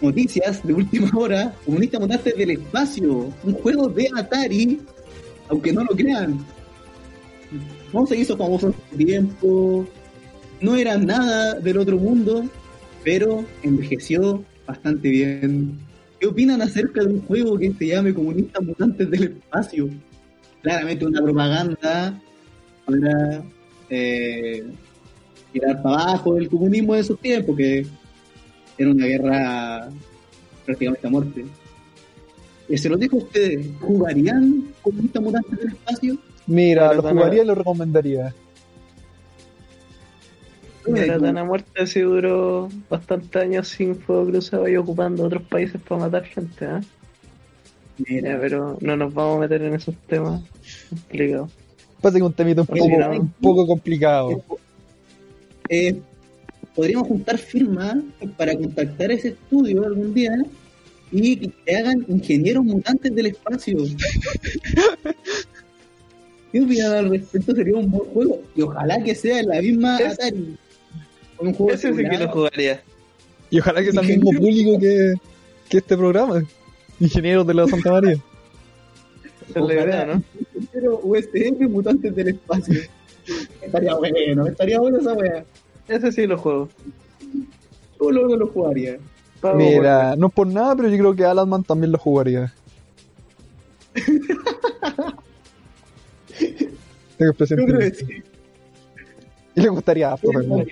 [0.00, 4.80] Noticias de última hora, Comunistas Mutantes del Espacio, un juego de Atari,
[5.48, 6.44] aunque no lo crean.
[7.92, 9.88] No se hizo famoso en su tiempo,
[10.60, 12.44] no era nada del otro mundo,
[13.02, 15.78] pero envejeció bastante bien.
[16.20, 19.88] ¿Qué opinan acerca de un juego que se llame Comunistas Mutantes del Espacio?
[20.62, 22.20] Claramente una propaganda
[22.84, 23.42] para
[23.90, 24.64] eh,
[25.52, 27.86] tirar para abajo el comunismo de esos tiempos, que
[28.78, 29.88] era una guerra
[30.64, 31.44] prácticamente a muerte.
[32.68, 36.18] Eh, se los dejo a ustedes, ¿jugarían comunistas mutantes del espacio?
[36.46, 38.34] Mira, lo jugaría y lo recomendaría.
[40.86, 44.76] Yo me Era dedico- tan a muerte si duró bastantes años sin fuego cruzado y
[44.76, 46.64] ocupando otros países para matar gente.
[46.66, 46.80] Ya,
[48.08, 50.42] Mira, pero no nos vamos a meter en esos temas
[50.88, 51.50] complicados.
[52.00, 53.10] Parece que un temito un poco, no.
[53.10, 54.42] un poco complicado.
[55.68, 56.00] eh,
[56.78, 57.96] podríamos juntar firmas
[58.36, 60.30] para contactar ese estudio algún día
[61.10, 63.78] y que te hagan ingenieros mutantes del espacio.
[66.52, 67.52] ¿Qué opinan al respecto?
[67.52, 70.56] Sería un buen juego y ojalá que sea en la misma Es- Atari.
[71.40, 72.80] Un juego Ese sí que lo jugaría.
[73.50, 75.14] Y ojalá que sea el mismo público que,
[75.68, 76.42] que este programa.
[77.00, 78.12] Ingenieros de la Santa María.
[78.12, 78.22] Esa
[79.48, 79.82] es la Ojalá.
[79.84, 80.22] idea, ¿no?
[80.72, 82.80] Pero USM Mutantes del Espacio.
[83.62, 85.44] estaría bueno, estaría bueno esa wea.
[85.88, 86.68] Ese sí lo juego.
[88.00, 88.98] Yo luego lo jugaría.
[89.40, 92.52] Pago Mira, no es por nada, pero yo creo que Alanman también lo jugaría.
[97.16, 98.06] Tengo Yo creo que sí.
[99.54, 100.68] Y le gustaría harto también.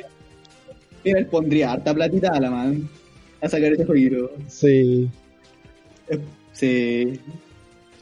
[1.04, 2.88] Mira, él pondría harta platita a la man
[3.40, 4.30] a sacar ese jueguito.
[4.48, 5.10] Sí.
[6.52, 7.20] Sí.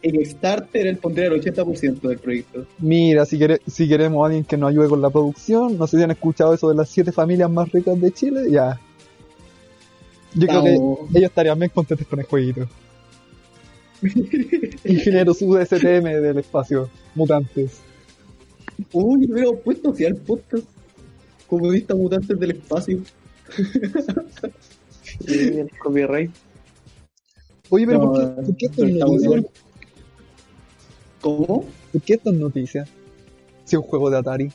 [0.05, 2.67] En Kickstarter él pondría el 80% del proyecto.
[2.79, 5.97] Mira, si, quere- si queremos a alguien que nos ayude con la producción, no sé
[5.97, 8.79] si han escuchado eso de las siete familias más ricas de Chile, ya.
[10.35, 12.69] Yo creo que ellos estarían bien contentos con el jueguito.
[14.85, 17.79] Ingenieros USTM del espacio, mutantes.
[18.93, 20.65] Uy, me hubiera puesto hacia el podcast.
[21.47, 23.01] Comunistas mutantes del espacio.
[25.27, 26.31] Y el copyright.
[27.71, 29.47] Oye, pero No, ¿por, qué, por qué
[31.25, 31.65] ¿Cómo?
[31.91, 32.85] ¿Por qué esto es noticia?
[33.65, 34.53] Si es un juego de Atari.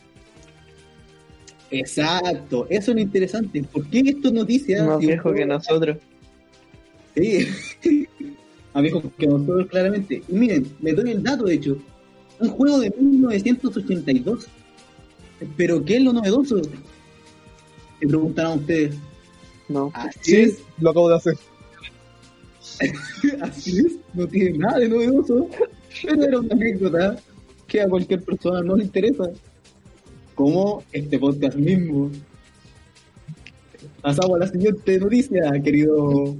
[1.72, 3.64] Exacto, eso es lo interesante.
[3.64, 4.84] ¿Por qué esto es noticia?
[4.86, 5.98] Más Si viejo juego- que nosotros.
[7.16, 7.48] Sí,
[8.76, 10.22] más viejo que nosotros, claramente.
[10.28, 11.76] Y miren, me doy el dato, de hecho.
[12.40, 14.48] Un juego de 1982.
[15.58, 16.62] ¿Pero qué es lo novedoso?
[16.64, 18.96] Se preguntarán ustedes.
[19.70, 19.90] No.
[19.96, 21.34] Así Sí, es, lo acabo de hacer.
[23.42, 25.50] Así es, no tiene nada de novedoso,
[26.04, 27.18] pero era una anécdota
[27.68, 29.30] que a cualquier persona no le interesa.
[30.36, 32.10] Como este podcast mismo.
[34.02, 36.36] Pasamos a la siguiente noticia, querido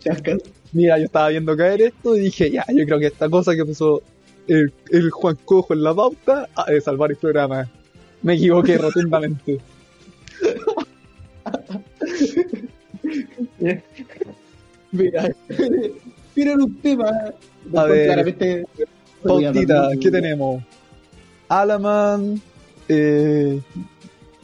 [0.00, 0.38] Chascas.
[0.72, 3.64] Mira, yo estaba viendo caer esto y dije, ya, yo creo que esta cosa que
[3.64, 4.02] puso
[4.48, 7.70] el, el Juan Cojo en la pauta ha de salvar el programa.
[8.22, 9.58] Me equivoqué rotundamente.
[14.92, 15.34] Mira,
[16.36, 17.10] miren un tema.
[17.74, 18.06] A ver.
[18.06, 18.66] claramente.
[19.24, 20.62] Pautita, ¿qué tenemos?
[21.48, 22.40] Alaman,
[22.88, 23.60] eh,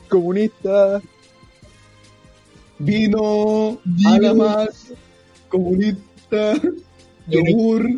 [0.09, 1.01] comunista,
[2.79, 3.79] Vino.
[4.07, 4.93] Alamas,
[5.49, 6.55] comunista,
[7.29, 7.89] yogur.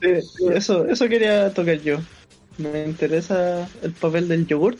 [0.00, 0.08] Sí,
[0.54, 1.98] eso, eso quería tocar yo.
[2.58, 4.76] Me interesa el papel del yogur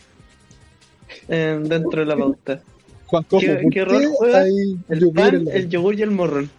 [1.29, 2.63] eh, dentro de la pauta.
[3.07, 6.51] Juan Cojo, ¿Qué- ¿por qué rol juega El yogur pan, el yogur y el morrón.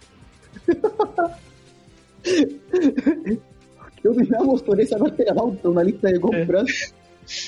[4.02, 5.68] ¿Qué opinamos por esa parte de la pauta?
[5.68, 6.94] Una lista de compras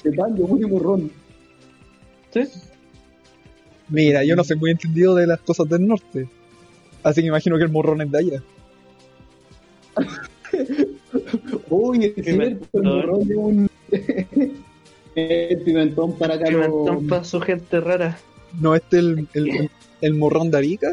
[0.04, 1.10] de pan, yogur y morrón.
[2.32, 2.42] ¿Sí?
[3.88, 6.28] Mira, yo no soy muy entendido de las cosas del norte.
[7.02, 8.42] Así que imagino que el morrón es de allá.
[11.70, 12.68] Uy, es Pimentón.
[12.70, 13.70] cierto, el morrón de un.
[15.14, 16.46] el pimentón para acá.
[16.46, 18.18] Pimentón lo- para su gente rara.
[18.60, 20.88] ¿No este el, el, el morrón de Arica?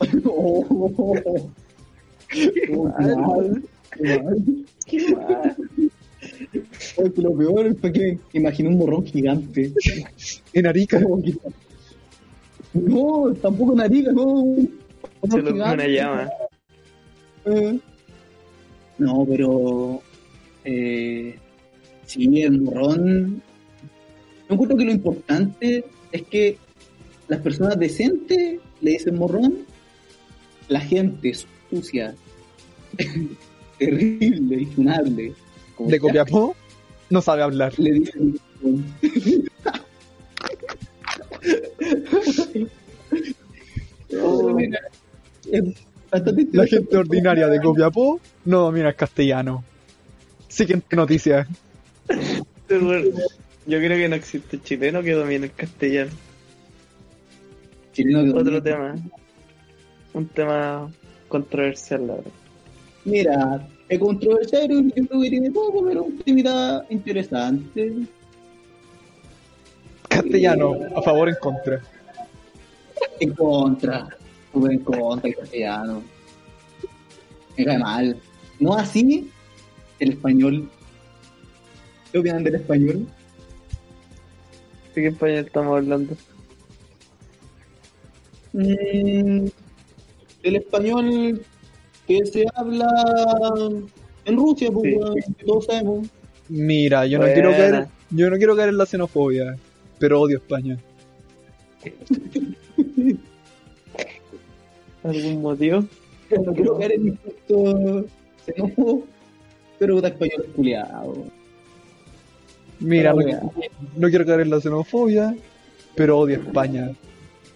[0.26, 1.48] Oh,
[2.34, 3.62] qué mal,
[4.86, 5.56] qué mal.
[6.96, 9.72] Qué lo peor fue que me imaginé un morrón gigante.
[10.52, 11.00] En Arica.
[12.72, 14.24] No, tampoco nariga, no.
[14.24, 14.80] un
[15.30, 16.28] Se lo una llama.
[17.44, 17.78] Eh.
[18.98, 20.02] No, pero.
[20.64, 21.36] Eh,
[22.04, 23.42] sí, el morrón.
[24.48, 26.58] Yo encuentro que lo importante es que
[27.28, 29.60] las personas decentes le dicen morrón,
[30.68, 31.32] la gente
[31.70, 32.14] sucia,
[33.78, 35.34] terrible, infunable,
[35.76, 36.54] como De Copiapó
[37.10, 37.72] no sabe hablar.
[37.78, 38.38] le dicen.
[44.22, 44.78] Oh, mira,
[46.52, 49.64] La gente ordinaria de Copiapó no domina el castellano.
[50.48, 51.48] Siguiente noticia.
[52.68, 56.10] Yo creo que no existe chileno que domine el castellano.
[57.92, 58.94] Chileno que Otro domina- tema.
[60.12, 60.92] Un tema
[61.28, 62.30] controversial, la verdad.
[63.04, 68.06] Mira, es controversial, yo creo que tiene poco, pero una actividad interesante.
[70.08, 71.82] Castellano, a favor o en contra.
[73.20, 74.08] En contra,
[74.52, 76.02] súper en contra el castellano.
[77.56, 78.16] Me cae mal.
[78.58, 79.30] No así
[79.98, 80.68] el español.
[82.10, 83.06] ¿Qué opinan del español?
[84.94, 86.16] ¿De qué español estamos hablando?
[88.52, 89.46] Mm,
[90.44, 91.44] el español
[92.06, 92.86] que se habla
[94.24, 94.94] en Rusia, pues,
[95.26, 95.32] Sí.
[95.46, 96.08] todos sabemos.
[96.48, 99.56] Mira, yo no quiero caer, yo no quiero caer en la xenofobia,
[99.98, 100.78] pero odio España.
[105.02, 105.84] ¿Algún motivo?
[106.30, 108.04] Yo no quiero caer en insultos
[108.46, 109.00] xenófobos,
[109.78, 111.14] pero puta español es culiado.
[112.80, 113.52] Mira, no,
[113.96, 115.34] no quiero caer en la xenofobia,
[115.94, 116.90] pero odio España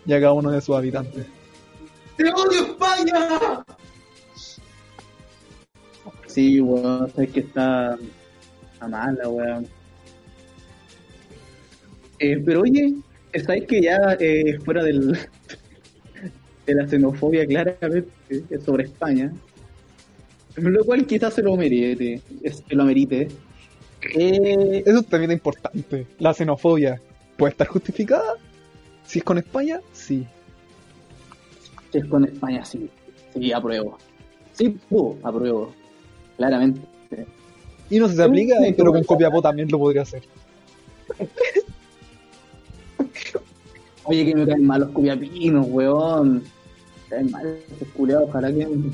[0.07, 1.27] y a cada uno de sus habitantes.
[2.17, 3.65] ¡Te odio España!
[6.29, 7.99] Sí, weón, es que está,
[8.72, 9.66] está mala, weón.
[12.20, 12.95] Eh, pero oye,
[13.45, 15.12] ¿sabes que ya eh, fuera del,
[16.66, 19.33] de la xenofobia claramente es sobre España?
[20.57, 23.29] Lo cual quizás se lo merite, se lo amerite.
[24.14, 26.07] Eh, Eso también es importante.
[26.18, 27.01] La xenofobia
[27.37, 28.35] puede estar justificada.
[29.05, 30.26] Si es con España, sí.
[31.93, 32.91] es con España, sí.
[33.33, 33.97] Sí, apruebo.
[34.53, 35.72] Sí, uh, apruebo.
[36.39, 36.80] Claramente.
[37.91, 39.05] Y no sé si se aplica, Sí, pero con.
[39.05, 40.22] Copiapó también lo podría hacer.
[44.05, 46.36] Oye, que me caen mal los cubiapinos, weón.
[46.36, 46.43] Me
[47.11, 48.28] caen mal esos culiados.
[48.30, 48.91] Ojalá que no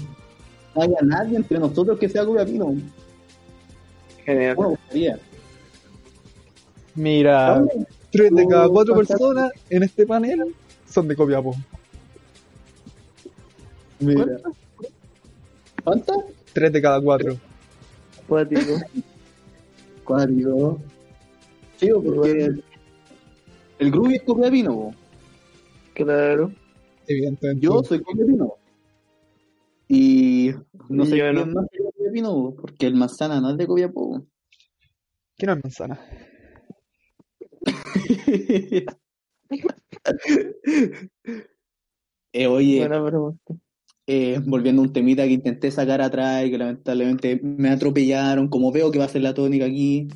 [0.83, 2.75] haya nadie entre nosotros que sea cubiapino.
[4.25, 4.57] Genial.
[4.57, 5.19] Bueno, me gustaría.
[6.97, 7.87] Mira, ¿Dónde?
[8.11, 10.55] tres de cada Oh, cuatro personas en este panel
[10.89, 11.55] son de Copiapó.
[14.01, 14.25] Mira,
[15.83, 16.17] ¿Cuántas?
[16.55, 17.37] Tres de cada cuatro.
[18.25, 18.81] Acuático.
[20.05, 20.79] Cuatro.
[21.77, 22.65] Sí, porque el,
[23.79, 24.95] el Grubi es cubiapino, po.
[25.95, 26.53] Claro.
[27.07, 27.65] Evidentemente.
[27.65, 28.55] Yo soy cubiapino.
[29.89, 30.53] Y
[30.89, 31.47] no Y sé yo quién no.
[31.47, 34.25] más es cubiapino, po, porque el manzana no es de Copiapó.
[35.37, 36.01] ¿Quién es manzana?
[42.33, 43.55] Eh, oye, Buena pregunta.
[44.07, 48.71] Eh, volviendo a un temita que intenté sacar atrás y que lamentablemente me atropellaron, como
[48.71, 50.09] veo que va a ser la tónica aquí.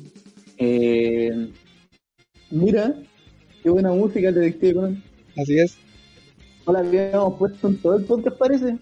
[0.57, 1.49] Eh,
[2.51, 2.93] mira,
[3.63, 5.03] qué buena música el detective Conan.
[5.37, 5.77] Así es.
[6.67, 8.77] No la habíamos puesto en todo el podcast, parece.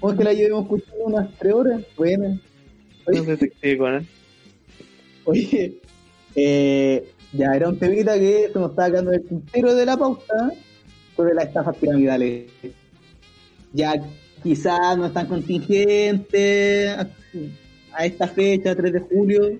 [0.00, 1.82] ¿Cómo es que la llevamos escuchando unas tres horas?
[1.96, 2.40] Bueno.
[3.06, 4.06] No detective Conan.
[5.26, 5.80] Oye,
[6.34, 10.52] eh, ya era un temita que se nos estaba quedando el tintero de la pauta
[11.16, 12.50] sobre las estafas piramidales.
[13.72, 13.94] Ya
[14.44, 19.58] quizás no es tan contingente a, esta fecha, 3 de julio.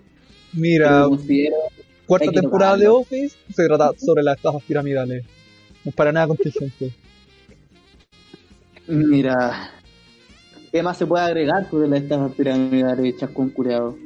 [0.53, 1.07] Mira,
[2.07, 2.87] cuarta temporada de.
[2.87, 5.25] Office se trata sobre las estafas piramidales.
[5.85, 6.93] No es para nada contingente.
[8.87, 9.71] Mira,
[10.71, 13.97] ¿qué más se puede agregar sobre las estafas piramidales chascón cureado?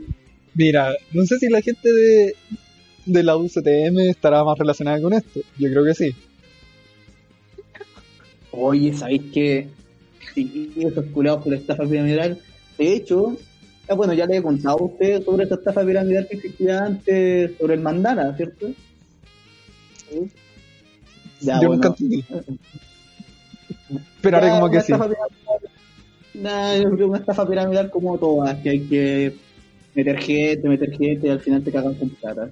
[0.55, 2.37] Mira, no sé si la gente de,
[3.05, 5.41] de la UCTM estará más relacionada con esto.
[5.59, 6.14] Yo creo que sí.
[8.53, 9.68] Oye, ¿sabéis que
[10.35, 12.39] sí, esos culados por estafa piramidal?
[12.77, 13.37] De hecho,
[13.89, 17.53] ah, bueno, ya le he contado a usted sobre esa estafa piramidal que existía antes,
[17.59, 18.69] sobre el mandala, ¿cierto?
[20.11, 20.31] Sí.
[21.41, 21.83] Ya, Yo bueno.
[21.85, 21.97] nunca.
[24.21, 24.93] Pero ahora Ya, como que sí.
[24.93, 25.71] estafa piramidal-
[26.35, 29.35] Nah, yo creo que una estafa piramidal como todas, que hay que
[29.95, 32.49] meter gente, meter gente y al final te cagan con plata.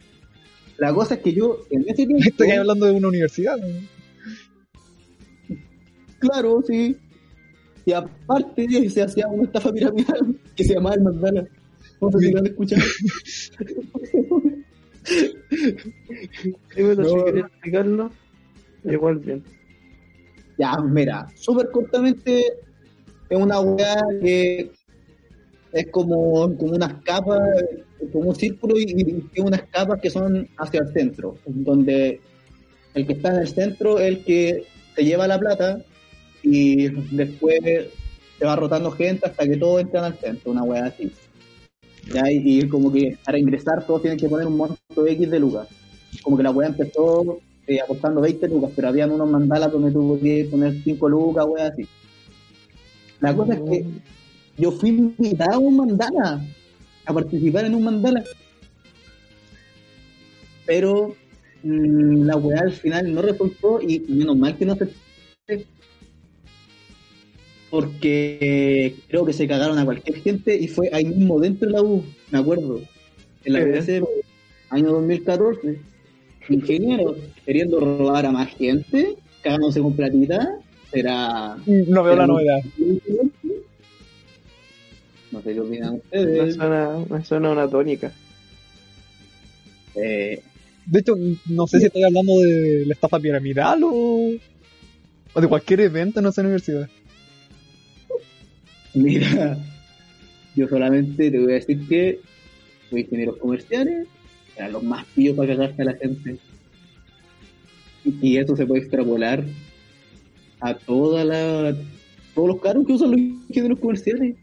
[0.78, 2.24] La cosa es que yo, en ese tiempo...
[2.26, 3.56] Estoy hablando de una universidad.
[3.56, 3.66] ¿no?
[6.18, 6.96] Claro, sí.
[7.86, 11.46] Y aparte se hacía una estafa piramidal que se llamaba el mandala.
[12.00, 12.82] No sé si lo han escuchado.
[16.74, 17.04] Pero No.
[17.08, 18.10] si quieres explicarlo,
[18.84, 19.42] igual bien.
[20.58, 22.42] ya, mira, súper cortamente
[23.28, 24.70] es una weá que
[25.72, 27.40] es como, como unas capas,
[28.12, 32.20] como un círculo y, y tiene unas capas que son hacia el centro, donde
[32.94, 34.64] el que está en el centro es el que
[34.94, 35.84] se lleva la plata
[36.48, 37.58] y después
[38.38, 41.10] se va rotando gente hasta que todos entran al centro, una weá así.
[42.12, 45.40] Ya, y, y como que para ingresar todos tienen que poner un monto X de
[45.40, 45.66] lucas.
[46.22, 50.16] Como que la weá empezó eh, apostando 20 lucas, pero habían unos mandalas donde tú
[50.16, 51.88] podías poner 5 lucas, weá así.
[53.18, 53.84] La cosa es que
[54.56, 56.44] yo fui invitado a un mandala,
[57.06, 58.22] a participar en un mandala.
[60.64, 61.16] Pero
[61.64, 64.88] mm, la weá al final no resultó y menos mal que no se
[67.70, 71.82] porque creo que se cagaron a cualquier gente y fue ahí mismo dentro de la
[71.82, 72.80] U, me acuerdo,
[73.44, 74.04] en la UCM,
[74.70, 75.78] año 2014,
[76.48, 80.58] ingenieros queriendo robar a más gente, cagándose con platita,
[80.92, 81.56] será...
[81.66, 82.60] No veo la novedad.
[85.32, 86.54] No sé qué opinan Me ustedes.
[86.54, 88.12] suena, me suena una tónica.
[89.94, 90.42] Eh,
[90.84, 91.14] De hecho,
[91.46, 94.30] no sé si estoy hablando de la estafa piramidal o,
[95.34, 96.88] o de cualquier evento en esa universidad.
[99.04, 99.58] Mira,
[100.54, 102.18] yo solamente te voy a decir que
[102.90, 104.08] los ingenieros comerciales
[104.56, 106.38] eran los más pillos para cagarse a la gente.
[108.22, 109.44] Y eso se puede extrapolar
[110.60, 111.76] a toda la,
[112.34, 114.36] todos los cargos que usan los ingenieros comerciales.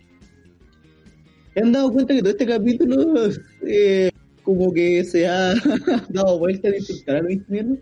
[1.56, 3.30] ¿Se han dado cuenta que todo este capítulo
[3.66, 4.12] eh,
[4.44, 5.56] como que se ha
[6.10, 7.80] dado vuelta de insultar a los ingenieros?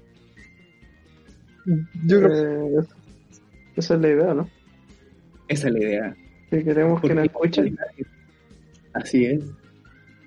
[2.05, 2.85] Yo creo Eh,
[3.75, 4.49] esa es la idea, ¿no?
[5.49, 6.15] Esa es la idea.
[6.51, 7.77] Si queremos que nos escuchen.
[8.93, 9.41] Así es.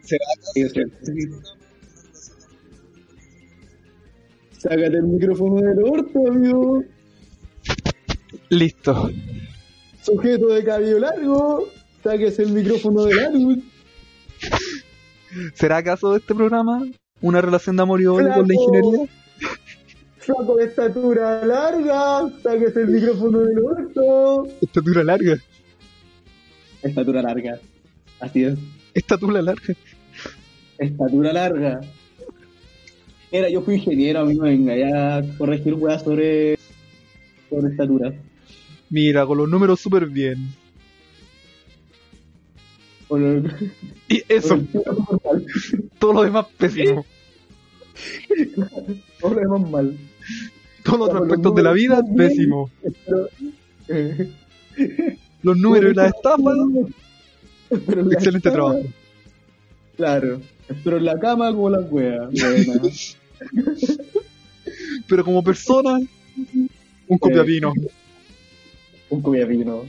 [0.03, 0.87] ¿Será Ellos se-
[4.59, 6.83] Sácate el micrófono del orto, amigo.
[8.49, 9.11] listo.
[10.03, 11.69] Sujeto de cabello largo.
[12.03, 13.59] Sáquese el micrófono del ánus.
[15.55, 16.87] ¿Será acaso este programa
[17.21, 19.07] una relación de amor y odio con la ingeniería?
[20.19, 22.31] Flaco de estatura larga.
[22.43, 24.47] Sáquese el micrófono del orto.
[24.63, 25.37] Estatura larga.
[26.85, 27.59] Estatura larga.
[28.21, 28.59] Así es.
[28.93, 29.75] Estatura larga.
[30.79, 31.81] Estatura larga.
[33.33, 36.57] Era, yo fui ingeniero, a mí me venga ya a corregir weas sobre,
[37.51, 38.15] sobre estatura.
[38.91, 40.55] Mira, con los números súper bien.
[44.09, 44.61] Y eso,
[45.99, 47.05] todo lo demás pésimo.
[49.21, 49.97] Por lo demás mal.
[50.83, 52.71] Todos los otros aspectos de la vida, pésimo.
[53.07, 53.29] Pero,
[53.89, 54.31] eh,
[55.45, 56.57] Los números y las estafas,
[57.87, 58.89] pero en la excelente cama, trabajo.
[59.97, 60.41] Claro,
[60.83, 62.29] pero en la cama como la wea.
[65.07, 66.01] Pero como persona,
[67.09, 67.75] un copiapino.
[69.11, 69.85] Un copiapino.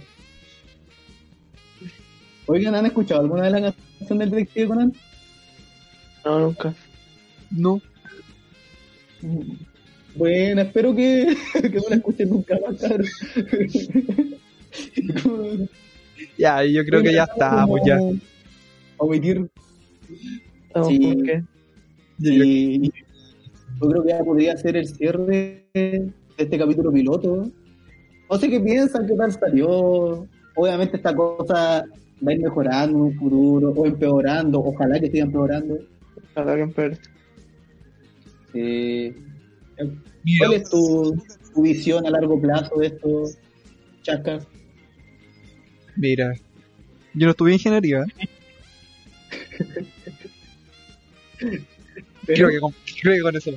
[2.47, 4.93] Oigan, ¿han escuchado alguna de las canciones del Detective Conan?
[6.26, 6.74] No, nunca.
[7.49, 7.82] No.
[10.16, 13.08] Bueno, espero que, que no la escuchen nunca más, cabrón.
[16.38, 18.00] Ya, yo creo que ya estamos, ya.
[18.98, 19.48] Omitir.
[20.68, 21.00] ¿Estamos Sí.
[21.00, 21.44] por qué?
[22.20, 22.88] Y
[23.82, 27.50] yo creo que ya podría ser el cierre de este capítulo piloto.
[28.30, 30.26] No sé qué piensan, qué tal salió.
[30.56, 31.84] Obviamente esta cosa
[32.26, 34.60] va a ir mejorando en un futuro o empeorando.
[34.60, 35.78] Ojalá que siga empeorando.
[36.34, 36.98] Ojalá que empeore.
[38.54, 39.14] Eh,
[40.40, 41.22] ¿Cuál es tu,
[41.54, 43.24] tu visión a largo plazo de esto,
[44.02, 44.48] Chacas?
[45.96, 46.34] Mira,
[47.14, 48.06] yo no estudié ingeniería.
[52.26, 53.52] Creo que con, creo que con eso.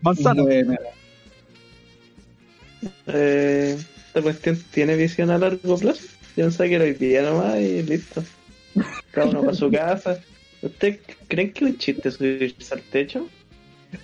[0.00, 0.44] Manzano.
[0.44, 0.74] Bueno,
[3.06, 3.76] Eh,
[4.06, 6.06] esta cuestión tiene visión a largo plazo.
[6.36, 8.24] Yo pensaba que hoy día nomás y listo.
[9.10, 10.20] Cada uno para su casa.
[10.62, 13.28] ¿Ustedes creen que es un chiste subirse al techo?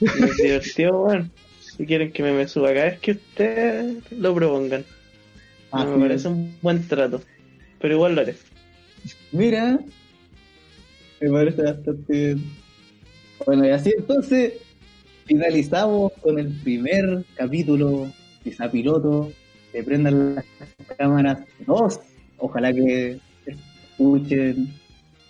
[0.00, 1.30] Es divertido, bueno.
[1.60, 4.84] Si quieren que me, me suba acá, es que ustedes lo propongan.
[5.74, 7.20] No así me parece un buen trato.
[7.80, 8.36] Pero igual lo haré.
[9.32, 9.80] Mira,
[11.20, 12.44] me parece bastante bien.
[13.44, 14.54] Bueno, y así entonces
[15.26, 18.10] finalizamos con el primer capítulo,
[18.42, 19.32] quizá piloto,
[19.72, 20.44] de Prendan las
[20.96, 22.00] Cámaras 2.
[22.38, 24.72] Ojalá que escuchen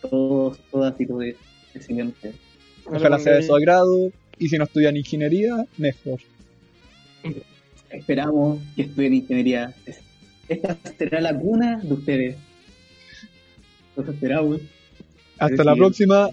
[0.02, 1.24] todos, todas y todos
[1.74, 2.32] el siguiente.
[2.84, 4.12] Ojalá sea de su agrado.
[4.38, 6.20] Y si no estudian ingeniería, mejor.
[7.90, 9.72] Esperamos que estudien ingeniería.
[10.48, 12.36] Esta será la cuna de ustedes.
[13.96, 14.60] Los esperamos.
[15.38, 15.78] Hasta la Sí.
[15.78, 16.30] próxima.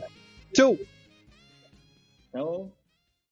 [0.53, 0.77] Chau.
[2.33, 2.71] Chao.